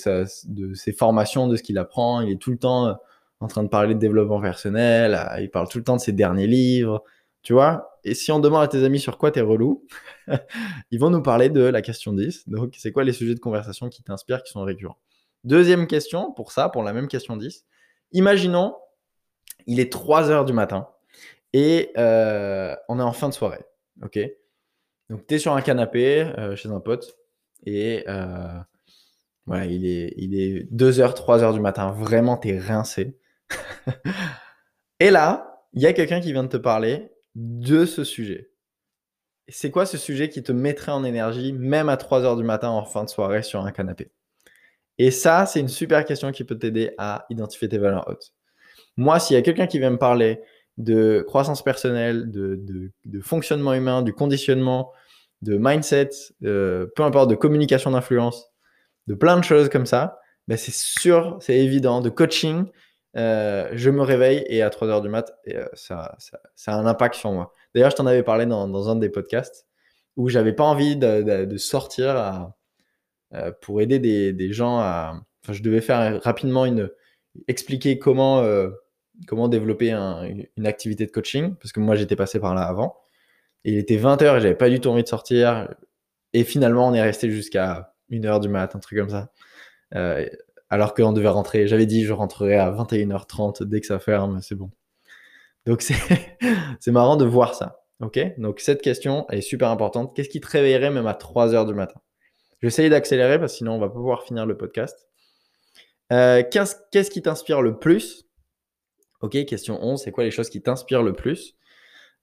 ses 0.75 0.91
formations, 0.91 1.47
de 1.47 1.55
ce 1.55 1.63
qu'il 1.63 1.77
apprend, 1.77 2.21
il 2.21 2.33
est 2.33 2.37
tout 2.37 2.51
le 2.51 2.57
temps 2.57 2.97
en 3.39 3.47
train 3.47 3.63
de 3.63 3.67
parler 3.67 3.93
de 3.93 3.99
développement 3.99 4.39
personnel, 4.41 5.15
euh, 5.15 5.41
il 5.41 5.49
parle 5.49 5.67
tout 5.67 5.77
le 5.77 5.83
temps 5.83 5.95
de 5.95 6.01
ses 6.01 6.11
derniers 6.11 6.47
livres, 6.47 7.03
tu 7.41 7.53
vois. 7.53 7.97
Et 8.03 8.13
si 8.13 8.31
on 8.31 8.39
demande 8.39 8.63
à 8.63 8.67
tes 8.67 8.83
amis 8.83 8.99
sur 8.99 9.17
quoi 9.17 9.31
t'es 9.31 9.41
relou, 9.41 9.85
ils 10.91 10.99
vont 10.99 11.09
nous 11.09 11.21
parler 11.21 11.49
de 11.49 11.61
la 11.61 11.81
question 11.81 12.13
10. 12.13 12.47
Donc, 12.47 12.75
c'est 12.77 12.91
quoi 12.91 13.03
les 13.03 13.13
sujets 13.13 13.33
de 13.33 13.39
conversation 13.39 13.89
qui 13.89 14.03
t'inspirent, 14.03 14.43
qui 14.43 14.51
sont 14.51 14.63
récurrents? 14.63 14.97
Deuxième 15.43 15.87
question, 15.87 16.31
pour 16.31 16.51
ça, 16.51 16.69
pour 16.69 16.83
la 16.83 16.93
même 16.93 17.07
question 17.07 17.35
10. 17.35 17.65
Imaginons, 18.11 18.75
il 19.65 19.79
est 19.79 19.91
3 19.91 20.29
heures 20.29 20.45
du 20.45 20.53
matin 20.53 20.87
et 21.53 21.91
euh, 21.97 22.75
on 22.87 22.99
est 22.99 23.03
en 23.03 23.13
fin 23.13 23.29
de 23.29 23.33
soirée. 23.33 23.65
OK? 24.03 24.19
Donc, 25.09 25.27
tu 25.27 25.35
es 25.35 25.39
sur 25.39 25.53
un 25.53 25.61
canapé 25.61 26.31
chez 26.55 26.69
un 26.69 26.79
pote 26.79 27.17
et 27.65 28.05
voilà, 29.45 29.65
il 29.65 29.85
est, 29.85 30.13
il 30.17 30.39
est 30.39 30.71
2h, 30.73 31.15
3h 31.15 31.53
du 31.53 31.59
matin. 31.59 31.91
Vraiment, 31.91 32.37
tu 32.37 32.49
es 32.49 32.59
rincé. 32.59 33.17
et 34.99 35.11
là, 35.11 35.65
il 35.73 35.81
y 35.81 35.85
a 35.85 35.93
quelqu'un 35.93 36.21
qui 36.21 36.31
vient 36.31 36.43
de 36.43 36.49
te 36.49 36.57
parler 36.57 37.11
de 37.35 37.85
ce 37.85 38.03
sujet. 38.03 38.51
C'est 39.49 39.71
quoi 39.71 39.85
ce 39.85 39.97
sujet 39.97 40.29
qui 40.29 40.41
te 40.41 40.53
mettrait 40.53 40.93
en 40.93 41.03
énergie, 41.03 41.51
même 41.51 41.89
à 41.89 41.97
3 41.97 42.21
h 42.21 42.37
du 42.37 42.43
matin 42.43 42.69
en 42.69 42.85
fin 42.85 43.03
de 43.03 43.09
soirée 43.09 43.43
sur 43.43 43.65
un 43.65 43.71
canapé? 43.71 44.11
Et 44.97 45.11
ça, 45.11 45.45
c'est 45.45 45.59
une 45.59 45.67
super 45.67 46.05
question 46.05 46.31
qui 46.31 46.43
peut 46.43 46.57
t'aider 46.57 46.93
à 46.97 47.25
identifier 47.29 47.67
tes 47.67 47.77
valeurs 47.77 48.07
hautes. 48.07 48.33
Moi, 48.95 49.19
s'il 49.19 49.35
y 49.35 49.39
a 49.39 49.41
quelqu'un 49.41 49.67
qui 49.67 49.79
vient 49.79 49.89
me 49.89 49.97
parler 49.97 50.41
de 50.77 51.23
croissance 51.27 51.63
personnelle, 51.63 52.31
de, 52.31 52.61
de, 53.05 53.21
fonctionnement 53.21 53.73
humain, 53.73 54.01
du 54.01 54.13
conditionnement, 54.13 54.91
de 55.41 55.57
mindset, 55.57 56.09
euh, 56.43 56.87
peu 56.95 57.03
importe, 57.03 57.29
de 57.29 57.35
communication 57.35 57.91
d'influence, 57.91 58.52
de 59.07 59.15
plein 59.15 59.37
de 59.37 59.43
choses 59.43 59.69
comme 59.69 59.85
ça, 59.85 60.19
ben 60.47 60.57
c'est 60.57 60.73
sûr, 60.73 61.37
c'est 61.41 61.57
évident, 61.57 62.01
de 62.01 62.09
coaching, 62.09 62.65
euh, 63.15 63.69
je 63.73 63.89
me 63.91 64.01
réveille 64.01 64.43
et 64.47 64.61
à 64.61 64.69
3 64.69 64.87
h 64.87 65.01
du 65.01 65.09
mat, 65.09 65.31
euh, 65.49 65.67
ça, 65.73 66.15
ça, 66.17 66.39
ça, 66.55 66.73
a 66.73 66.77
un 66.77 66.85
impact 66.85 67.15
sur 67.15 67.31
moi. 67.31 67.53
D'ailleurs, 67.73 67.91
je 67.91 67.95
t'en 67.95 68.07
avais 68.07 68.23
parlé 68.23 68.45
dans, 68.45 68.89
un 68.89 68.95
des 68.95 69.09
podcasts 69.09 69.67
où 70.17 70.29
j'avais 70.29 70.53
pas 70.53 70.63
envie 70.63 70.95
de, 70.95 71.57
sortir 71.57 72.51
euh, 73.33 73.51
pour 73.61 73.81
aider 73.81 73.99
des, 73.99 74.53
gens 74.53 74.79
à. 74.79 75.21
Enfin, 75.43 75.53
je 75.53 75.61
devais 75.61 75.81
faire 75.81 76.21
rapidement 76.23 76.65
une. 76.65 76.89
expliquer 77.47 77.99
comment, 77.99 78.43
comment 79.27 79.47
développer 79.47 79.91
un, 79.91 80.23
une 80.57 80.67
activité 80.67 81.05
de 81.05 81.11
coaching, 81.11 81.55
parce 81.55 81.71
que 81.71 81.79
moi 81.79 81.95
j'étais 81.95 82.15
passé 82.15 82.39
par 82.39 82.55
là 82.55 82.63
avant. 82.63 82.97
Et 83.65 83.73
il 83.73 83.77
était 83.77 83.97
20h 83.97 84.37
et 84.37 84.41
j'avais 84.41 84.55
pas 84.55 84.69
du 84.69 84.79
tout 84.79 84.89
envie 84.89 85.03
de 85.03 85.07
sortir. 85.07 85.69
Et 86.33 86.43
finalement, 86.43 86.87
on 86.87 86.93
est 86.93 87.01
resté 87.01 87.29
jusqu'à 87.31 87.92
1h 88.19 88.39
du 88.41 88.49
mat, 88.49 88.75
un 88.75 88.79
truc 88.79 88.99
comme 88.99 89.09
ça. 89.09 89.31
Euh, 89.95 90.27
alors 90.69 90.93
qu'on 90.93 91.13
devait 91.13 91.29
rentrer. 91.29 91.67
J'avais 91.67 91.85
dit 91.85 92.03
je 92.03 92.13
rentrerai 92.13 92.55
à 92.55 92.71
21h30 92.71 93.63
dès 93.63 93.79
que 93.79 93.85
ça 93.85 93.99
ferme, 93.99 94.41
c'est 94.41 94.55
bon. 94.55 94.71
Donc 95.65 95.81
c'est 95.81 95.95
marrant 96.91 97.15
de 97.15 97.25
voir 97.25 97.55
ça. 97.55 97.83
Ok? 98.01 98.19
Donc 98.37 98.59
cette 98.59 98.81
question 98.81 99.27
est 99.29 99.41
super 99.41 99.69
importante. 99.69 100.15
Qu'est-ce 100.15 100.29
qui 100.29 100.41
te 100.41 100.47
réveillerait 100.47 100.89
même 100.89 101.07
à 101.07 101.13
3h 101.13 101.67
du 101.67 101.73
matin? 101.73 102.01
J'essaye 102.61 102.89
d'accélérer 102.89 103.39
parce 103.39 103.53
que 103.53 103.57
sinon 103.59 103.73
on 103.73 103.79
va 103.79 103.87
pas 103.87 103.95
pouvoir 103.95 104.23
finir 104.23 104.45
le 104.45 104.57
podcast. 104.57 105.07
Euh, 106.11 106.43
qu'est-ce 106.49 107.09
qui 107.09 107.21
t'inspire 107.21 107.61
le 107.61 107.77
plus? 107.77 108.25
Ok, 109.21 109.45
question 109.45 109.79
11, 109.81 110.01
c'est 110.01 110.11
quoi 110.11 110.23
les 110.23 110.31
choses 110.31 110.49
qui 110.49 110.61
t'inspirent 110.61 111.03
le 111.03 111.13
plus? 111.13 111.55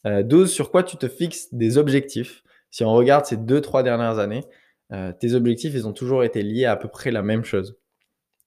12, 0.04 0.06
euh, 0.06 0.46
sur 0.46 0.70
quoi 0.70 0.82
tu 0.82 0.96
te 0.96 1.08
fixes 1.08 1.52
des 1.52 1.78
objectifs? 1.78 2.42
Si 2.70 2.84
on 2.84 2.92
regarde 2.92 3.26
ces 3.26 3.36
2-3 3.36 3.82
dernières 3.82 4.18
années, 4.18 4.44
euh, 4.92 5.12
tes 5.12 5.34
objectifs, 5.34 5.72
ils 5.74 5.86
ont 5.86 5.92
toujours 5.92 6.24
été 6.24 6.42
liés 6.42 6.64
à, 6.64 6.72
à 6.72 6.76
peu 6.76 6.88
près 6.88 7.10
la 7.10 7.22
même 7.22 7.44
chose 7.44 7.80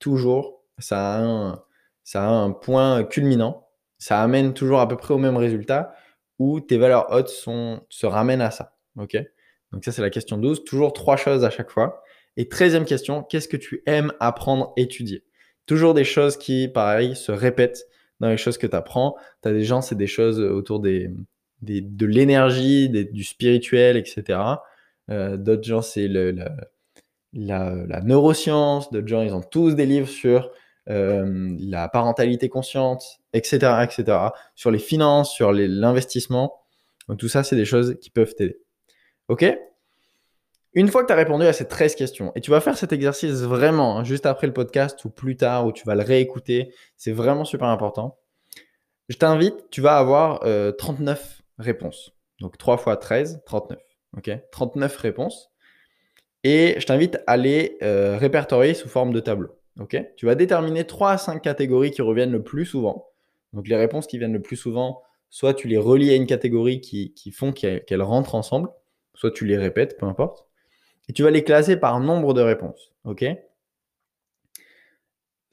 toujours, 0.03 0.65
ça 0.79 1.15
a 1.15 1.21
un, 1.21 1.63
ça 2.03 2.25
a 2.25 2.27
un 2.27 2.51
point 2.51 3.05
culminant, 3.05 3.69
ça 3.99 4.21
amène 4.21 4.53
toujours 4.53 4.81
à 4.81 4.87
peu 4.89 4.97
près 4.97 5.13
au 5.13 5.17
même 5.17 5.37
résultat 5.37 5.95
où 6.39 6.59
tes 6.59 6.77
valeurs 6.77 7.09
hautes 7.09 7.29
sont, 7.29 7.81
se 7.87 8.05
ramènent 8.05 8.41
à 8.41 8.51
ça. 8.51 8.75
Ok? 8.97 9.15
Donc 9.71 9.85
ça, 9.85 9.93
c'est 9.93 10.01
la 10.01 10.09
question 10.09 10.37
12. 10.37 10.65
Toujours 10.65 10.91
trois 10.91 11.15
choses 11.15 11.45
à 11.45 11.49
chaque 11.49 11.69
fois. 11.69 12.03
Et 12.35 12.49
treizième 12.49 12.83
question, 12.83 13.23
qu'est-ce 13.23 13.47
que 13.47 13.55
tu 13.55 13.81
aimes 13.85 14.11
apprendre, 14.19 14.73
étudier? 14.75 15.23
Toujours 15.67 15.93
des 15.93 16.03
choses 16.03 16.35
qui, 16.35 16.67
pareil, 16.67 17.15
se 17.15 17.31
répètent 17.31 17.85
dans 18.19 18.27
les 18.27 18.37
choses 18.37 18.57
que 18.57 18.67
tu 18.67 18.75
apprends. 18.75 19.15
Tu 19.41 19.47
as 19.47 19.53
des 19.53 19.63
gens, 19.63 19.81
c'est 19.81 19.95
des 19.95 20.07
choses 20.07 20.41
autour 20.41 20.81
des, 20.81 21.11
des 21.61 21.79
de 21.79 22.05
l'énergie, 22.05 22.89
du 22.89 23.23
spirituel, 23.23 23.95
etc. 23.95 24.37
Euh, 25.09 25.37
D'autres 25.37 25.63
gens, 25.63 25.81
c'est 25.81 26.07
le, 26.07 26.35
la, 27.33 28.01
neuroscience, 28.01 28.91
d'autres 28.91 29.07
gens, 29.07 29.21
ils 29.21 29.33
ont 29.33 29.41
tous 29.41 29.75
des 29.75 29.85
livres 29.85 30.07
sur 30.07 30.51
euh, 30.89 31.55
la 31.59 31.87
parentalité 31.87 32.49
consciente, 32.49 33.03
etc., 33.33 33.83
etc., 33.83 34.17
sur 34.55 34.71
les 34.71 34.79
finances, 34.79 35.31
sur 35.31 35.51
l'investissement. 35.51 36.61
Donc 37.07 37.19
tout 37.19 37.29
ça, 37.29 37.43
c'est 37.43 37.55
des 37.55 37.65
choses 37.65 37.97
qui 38.01 38.09
peuvent 38.09 38.33
t'aider. 38.35 38.59
OK? 39.27 39.45
Une 40.75 40.87
fois 40.87 41.03
que 41.03 41.07
tu 41.07 41.13
as 41.13 41.17
répondu 41.17 41.45
à 41.45 41.53
ces 41.53 41.67
13 41.67 41.95
questions, 41.95 42.31
et 42.35 42.41
tu 42.41 42.49
vas 42.49 42.59
faire 42.59 42.77
cet 42.77 42.91
exercice 42.91 43.41
vraiment 43.41 43.99
hein, 43.99 44.03
juste 44.03 44.25
après 44.25 44.47
le 44.47 44.53
podcast 44.53 45.05
ou 45.05 45.09
plus 45.09 45.37
tard, 45.37 45.67
ou 45.67 45.71
tu 45.71 45.85
vas 45.85 45.93
le 45.93 46.03
réécouter, 46.03 46.73
c'est 46.97 47.11
vraiment 47.11 47.45
super 47.45 47.67
important. 47.67 48.17
Je 49.07 49.17
t'invite, 49.17 49.69
tu 49.69 49.81
vas 49.81 49.97
avoir 49.97 50.39
39 50.77 51.21
euh, 51.21 51.63
réponses. 51.63 52.11
Donc 52.39 52.57
3 52.57 52.77
fois 52.77 52.97
13, 52.97 53.41
39. 53.45 53.77
OK 54.17 54.31
39 54.51 54.95
réponses. 54.97 55.51
Et 56.43 56.75
je 56.77 56.85
t'invite 56.85 57.19
à 57.27 57.37
les 57.37 57.77
euh, 57.81 58.17
répertorier 58.17 58.73
sous 58.73 58.89
forme 58.89 59.13
de 59.13 59.19
tableau. 59.19 59.49
Ok 59.79 59.97
tu 60.17 60.25
vas 60.25 60.35
déterminer 60.35 60.85
3 60.85 61.11
à 61.11 61.17
5 61.17 61.41
catégories 61.41 61.91
qui 61.91 62.01
reviennent 62.01 62.31
le 62.31 62.43
plus 62.43 62.65
souvent. 62.65 63.07
Donc 63.53 63.67
les 63.67 63.75
réponses 63.75 64.07
qui 64.07 64.17
viennent 64.17 64.33
le 64.33 64.41
plus 64.41 64.55
souvent, 64.55 65.01
soit 65.29 65.53
tu 65.53 65.67
les 65.67 65.77
relis 65.77 66.11
à 66.11 66.15
une 66.15 66.27
catégorie 66.27 66.81
qui, 66.81 67.31
font 67.31 67.51
qu'elles 67.51 68.01
rentrent 68.01 68.35
ensemble, 68.35 68.69
soit 69.13 69.31
tu 69.31 69.45
les 69.45 69.57
répètes, 69.57 69.97
peu 69.97 70.05
importe. 70.05 70.47
Et 71.09 71.13
tu 71.13 71.23
vas 71.23 71.31
les 71.31 71.43
classer 71.43 71.77
par 71.77 71.99
nombre 71.99 72.33
de 72.33 72.41
réponses. 72.41 72.93
Ok 73.05 73.25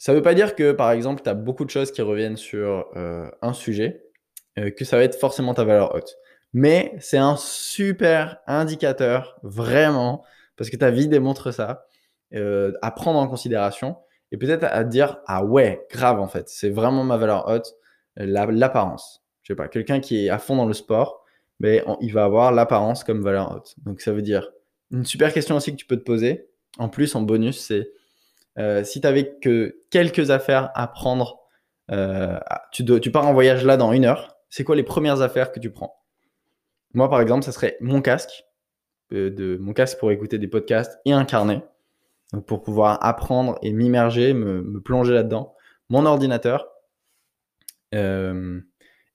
ça 0.00 0.12
ne 0.12 0.16
veut 0.16 0.22
pas 0.22 0.32
dire 0.32 0.56
que, 0.56 0.72
par 0.72 0.92
exemple, 0.92 1.22
tu 1.22 1.28
as 1.28 1.34
beaucoup 1.34 1.66
de 1.66 1.70
choses 1.70 1.92
qui 1.92 2.00
reviennent 2.00 2.38
sur 2.38 2.88
euh, 2.96 3.30
un 3.42 3.52
sujet, 3.52 4.02
euh, 4.58 4.70
que 4.70 4.86
ça 4.86 4.96
va 4.96 5.04
être 5.04 5.14
forcément 5.14 5.52
ta 5.52 5.64
valeur 5.64 5.94
haute. 5.94 6.16
Mais 6.52 6.94
c'est 7.00 7.18
un 7.18 7.36
super 7.36 8.38
indicateur, 8.46 9.38
vraiment, 9.42 10.24
parce 10.56 10.70
que 10.70 10.76
ta 10.76 10.90
vie 10.90 11.08
démontre 11.08 11.52
ça, 11.52 11.86
euh, 12.34 12.72
à 12.82 12.90
prendre 12.90 13.18
en 13.18 13.28
considération 13.28 13.96
et 14.32 14.36
peut-être 14.36 14.64
à 14.64 14.84
dire 14.84 15.18
ah 15.26 15.44
ouais, 15.44 15.86
grave 15.90 16.20
en 16.20 16.28
fait, 16.28 16.48
c'est 16.48 16.70
vraiment 16.70 17.02
ma 17.04 17.16
valeur 17.16 17.48
haute, 17.48 17.74
l'apparence. 18.16 19.24
Je 19.42 19.52
sais 19.52 19.56
pas, 19.56 19.68
quelqu'un 19.68 20.00
qui 20.00 20.26
est 20.26 20.28
à 20.28 20.38
fond 20.38 20.56
dans 20.56 20.66
le 20.66 20.72
sport, 20.72 21.24
mais 21.58 21.84
il 22.00 22.12
va 22.12 22.24
avoir 22.24 22.52
l'apparence 22.52 23.04
comme 23.04 23.22
valeur 23.22 23.52
haute. 23.52 23.74
Donc 23.84 24.00
ça 24.00 24.12
veut 24.12 24.22
dire 24.22 24.50
une 24.92 25.04
super 25.04 25.32
question 25.32 25.56
aussi 25.56 25.72
que 25.72 25.76
tu 25.76 25.86
peux 25.86 25.96
te 25.96 26.04
poser. 26.04 26.48
En 26.78 26.88
plus, 26.88 27.14
en 27.14 27.22
bonus, 27.22 27.58
c'est 27.58 27.90
euh, 28.58 28.84
si 28.84 29.00
tu 29.00 29.06
n'avais 29.06 29.38
que 29.40 29.80
quelques 29.90 30.30
affaires 30.30 30.70
à 30.74 30.86
prendre, 30.86 31.40
euh, 31.90 32.38
tu, 32.72 32.84
tu 33.00 33.10
pars 33.10 33.26
en 33.26 33.32
voyage 33.32 33.64
là 33.64 33.76
dans 33.76 33.92
une 33.92 34.04
heure, 34.04 34.36
c'est 34.48 34.64
quoi 34.64 34.76
les 34.76 34.82
premières 34.82 35.22
affaires 35.22 35.52
que 35.52 35.60
tu 35.60 35.70
prends? 35.70 35.99
Moi, 36.94 37.08
par 37.08 37.20
exemple, 37.20 37.44
ça 37.44 37.52
serait 37.52 37.76
mon 37.80 38.02
casque, 38.02 38.44
euh, 39.12 39.30
de 39.30 39.56
mon 39.58 39.72
casque 39.72 39.98
pour 39.98 40.10
écouter 40.10 40.38
des 40.38 40.48
podcasts 40.48 40.98
et 41.04 41.12
un 41.12 41.24
carnet. 41.24 41.62
Pour 42.46 42.62
pouvoir 42.62 43.04
apprendre 43.04 43.58
et 43.62 43.72
m'immerger, 43.72 44.34
me, 44.34 44.80
plonger 44.80 45.12
là-dedans. 45.12 45.54
Mon 45.88 46.06
ordinateur. 46.06 46.68
Euh, 47.94 48.60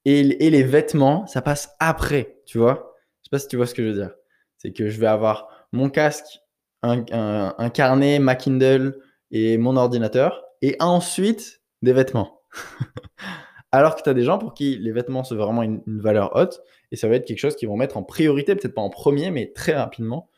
et, 0.03 0.23
les 0.23 0.63
vêtements, 0.63 1.25
ça 1.27 1.41
passe 1.41 1.75
après, 1.79 2.41
tu 2.45 2.57
vois? 2.57 2.93
Je 3.21 3.25
sais 3.25 3.29
pas 3.31 3.39
si 3.39 3.47
tu 3.47 3.55
vois 3.55 3.65
ce 3.65 3.73
que 3.73 3.83
je 3.83 3.87
veux 3.87 3.93
dire. 3.93 4.11
C'est 4.57 4.73
que 4.73 4.89
je 4.89 4.99
vais 4.99 5.07
avoir 5.07 5.47
mon 5.71 5.89
casque, 5.89 6.41
un, 6.83 7.05
un, 7.11 7.69
carnet, 7.69 8.19
ma 8.19 8.35
Kindle 8.35 8.99
et 9.31 9.57
mon 9.57 9.77
ordinateur. 9.77 10.43
Et 10.61 10.75
ensuite, 10.79 11.61
des 11.81 11.93
vêtements. 11.93 12.41
Alors 13.71 13.95
que 13.95 14.01
tu 14.01 14.09
as 14.09 14.13
des 14.13 14.23
gens 14.23 14.37
pour 14.37 14.53
qui 14.53 14.77
les 14.77 14.91
vêtements, 14.91 15.23
c'est 15.23 15.35
vraiment 15.35 15.63
une, 15.63 15.81
valeur 15.85 16.35
haute. 16.35 16.61
Et 16.91 16.95
ça 16.95 17.07
va 17.07 17.15
être 17.15 17.25
quelque 17.25 17.39
chose 17.39 17.55
qu'ils 17.55 17.67
vont 17.67 17.77
mettre 17.77 17.97
en 17.97 18.03
priorité, 18.03 18.55
peut-être 18.55 18.73
pas 18.73 18.81
en 18.81 18.89
premier, 18.89 19.31
mais 19.31 19.51
très 19.53 19.73
rapidement 19.73 20.29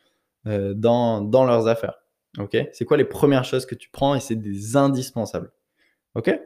euh, 0.46 0.74
dans, 0.74 1.20
dans, 1.20 1.44
leurs 1.44 1.68
affaires. 1.68 2.00
Ok? 2.38 2.56
C'est 2.72 2.84
quoi 2.84 2.96
les 2.96 3.04
premières 3.04 3.44
choses 3.44 3.66
que 3.66 3.74
tu 3.74 3.90
prends 3.90 4.14
et 4.14 4.20
c'est 4.20 4.36
des 4.36 4.76
indispensables? 4.76 5.52
Ok? 6.14 6.38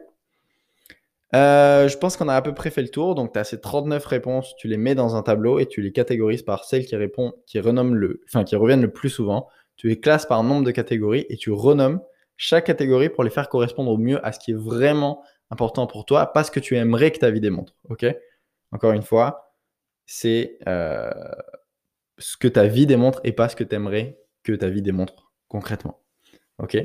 Euh, 1.35 1.87
je 1.87 1.97
pense 1.97 2.15
qu'on 2.15 2.27
a 2.27 2.35
à 2.35 2.41
peu 2.41 2.53
près 2.53 2.69
fait 2.69 2.81
le 2.81 2.89
tour. 2.89 3.15
Donc, 3.15 3.33
tu 3.33 3.39
as 3.39 3.43
ces 3.43 3.59
39 3.59 4.05
réponses, 4.05 4.55
tu 4.57 4.67
les 4.67 4.77
mets 4.77 4.95
dans 4.95 5.15
un 5.15 5.23
tableau 5.23 5.59
et 5.59 5.65
tu 5.65 5.81
les 5.81 5.91
catégorises 5.91 6.43
par 6.43 6.63
celles 6.63 6.85
qui, 6.85 6.95
répondent, 6.95 7.33
qui, 7.47 7.59
renomment 7.59 7.95
le, 7.95 8.21
enfin, 8.27 8.43
qui 8.43 8.55
reviennent 8.55 8.81
le 8.81 8.91
plus 8.91 9.09
souvent. 9.09 9.47
Tu 9.75 9.87
les 9.87 9.99
classes 9.99 10.27
par 10.27 10.43
nombre 10.43 10.63
de 10.63 10.71
catégories 10.71 11.25
et 11.29 11.37
tu 11.37 11.51
renommes 11.51 12.01
chaque 12.37 12.65
catégorie 12.65 13.09
pour 13.09 13.23
les 13.23 13.29
faire 13.29 13.49
correspondre 13.49 13.91
au 13.91 13.97
mieux 13.97 14.23
à 14.25 14.31
ce 14.31 14.39
qui 14.39 14.51
est 14.51 14.57
vraiment 14.57 15.23
important 15.49 15.87
pour 15.87 16.05
toi, 16.05 16.27
pas 16.27 16.43
ce 16.43 16.51
que 16.51 16.59
tu 16.59 16.75
aimerais 16.75 17.11
que 17.11 17.19
ta 17.19 17.31
vie 17.31 17.39
démontre. 17.39 17.73
Ok? 17.89 18.05
Encore 18.71 18.91
une 18.91 19.03
fois, 19.03 19.42
c'est 20.05 20.57
euh, 20.67 21.09
ce 22.17 22.37
que 22.37 22.47
ta 22.47 22.67
vie 22.67 22.85
démontre 22.85 23.19
et 23.23 23.31
pas 23.31 23.49
ce 23.49 23.55
que 23.55 23.63
tu 23.63 23.75
aimerais 23.75 24.19
que 24.43 24.53
ta 24.53 24.69
vie 24.69 24.81
démontre 24.81 25.31
concrètement. 25.47 26.01
OK? 26.59 26.77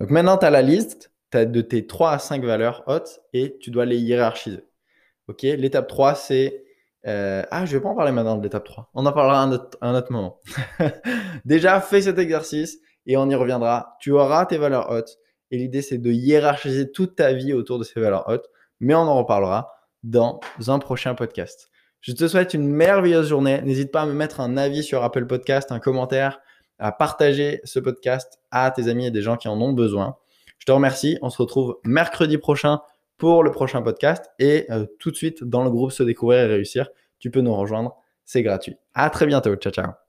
Donc 0.00 0.10
maintenant, 0.10 0.36
tu 0.36 0.46
as 0.46 0.50
la 0.50 0.62
liste 0.62 1.12
as 1.32 1.46
de 1.46 1.60
tes 1.62 1.86
3 1.86 2.12
à 2.12 2.18
5 2.18 2.44
valeurs 2.44 2.82
hautes 2.86 3.20
et 3.32 3.56
tu 3.58 3.70
dois 3.70 3.84
les 3.84 3.98
hiérarchiser. 3.98 4.64
OK? 5.28 5.42
L'étape 5.42 5.88
3, 5.88 6.14
c'est. 6.14 6.64
Euh, 7.06 7.42
ah, 7.50 7.64
je 7.66 7.76
vais 7.76 7.82
pas 7.82 7.88
en 7.88 7.96
parler 7.96 8.12
maintenant 8.12 8.36
de 8.36 8.42
l'étape 8.42 8.64
3. 8.64 8.90
On 8.94 9.06
en 9.06 9.12
parlera 9.12 9.42
un 9.42 9.52
autre, 9.52 9.78
un 9.80 9.94
autre 9.94 10.12
moment. 10.12 10.40
Déjà, 11.44 11.80
fais 11.80 12.02
cet 12.02 12.18
exercice 12.18 12.78
et 13.06 13.16
on 13.16 13.28
y 13.28 13.34
reviendra. 13.34 13.96
Tu 14.00 14.12
auras 14.12 14.46
tes 14.46 14.58
valeurs 14.58 14.90
hautes 14.90 15.18
et 15.50 15.58
l'idée, 15.58 15.82
c'est 15.82 15.98
de 15.98 16.10
hiérarchiser 16.10 16.92
toute 16.92 17.16
ta 17.16 17.32
vie 17.32 17.52
autour 17.52 17.78
de 17.78 17.84
ces 17.84 18.00
valeurs 18.00 18.28
hautes. 18.28 18.48
Mais 18.80 18.94
on 18.94 19.00
en 19.00 19.16
reparlera 19.16 19.72
dans 20.02 20.40
un 20.68 20.78
prochain 20.78 21.14
podcast. 21.14 21.70
Je 22.02 22.12
te 22.12 22.26
souhaite 22.26 22.52
une 22.52 22.66
merveilleuse 22.66 23.28
journée. 23.28 23.62
N'hésite 23.62 23.92
pas 23.92 24.02
à 24.02 24.06
me 24.06 24.12
mettre 24.12 24.40
un 24.40 24.56
avis 24.56 24.82
sur 24.82 25.04
Apple 25.04 25.26
Podcast, 25.26 25.70
un 25.70 25.78
commentaire, 25.78 26.40
à 26.80 26.90
partager 26.90 27.60
ce 27.62 27.78
podcast 27.78 28.40
à 28.50 28.72
tes 28.72 28.88
amis 28.88 29.06
et 29.06 29.12
des 29.12 29.22
gens 29.22 29.36
qui 29.36 29.46
en 29.46 29.60
ont 29.60 29.72
besoin. 29.72 30.16
Je 30.58 30.66
te 30.66 30.72
remercie. 30.72 31.16
On 31.22 31.30
se 31.30 31.40
retrouve 31.40 31.78
mercredi 31.84 32.38
prochain 32.38 32.80
pour 33.18 33.44
le 33.44 33.52
prochain 33.52 33.82
podcast 33.82 34.30
et 34.40 34.66
euh, 34.72 34.84
tout 34.98 35.12
de 35.12 35.16
suite 35.16 35.44
dans 35.44 35.62
le 35.62 35.70
groupe 35.70 35.92
Se 35.92 36.02
découvrir 36.02 36.40
et 36.40 36.46
réussir. 36.46 36.88
Tu 37.20 37.30
peux 37.30 37.40
nous 37.40 37.54
rejoindre. 37.54 37.96
C'est 38.24 38.42
gratuit. 38.42 38.76
À 38.94 39.08
très 39.08 39.26
bientôt. 39.26 39.54
Ciao, 39.54 39.72
ciao. 39.72 40.01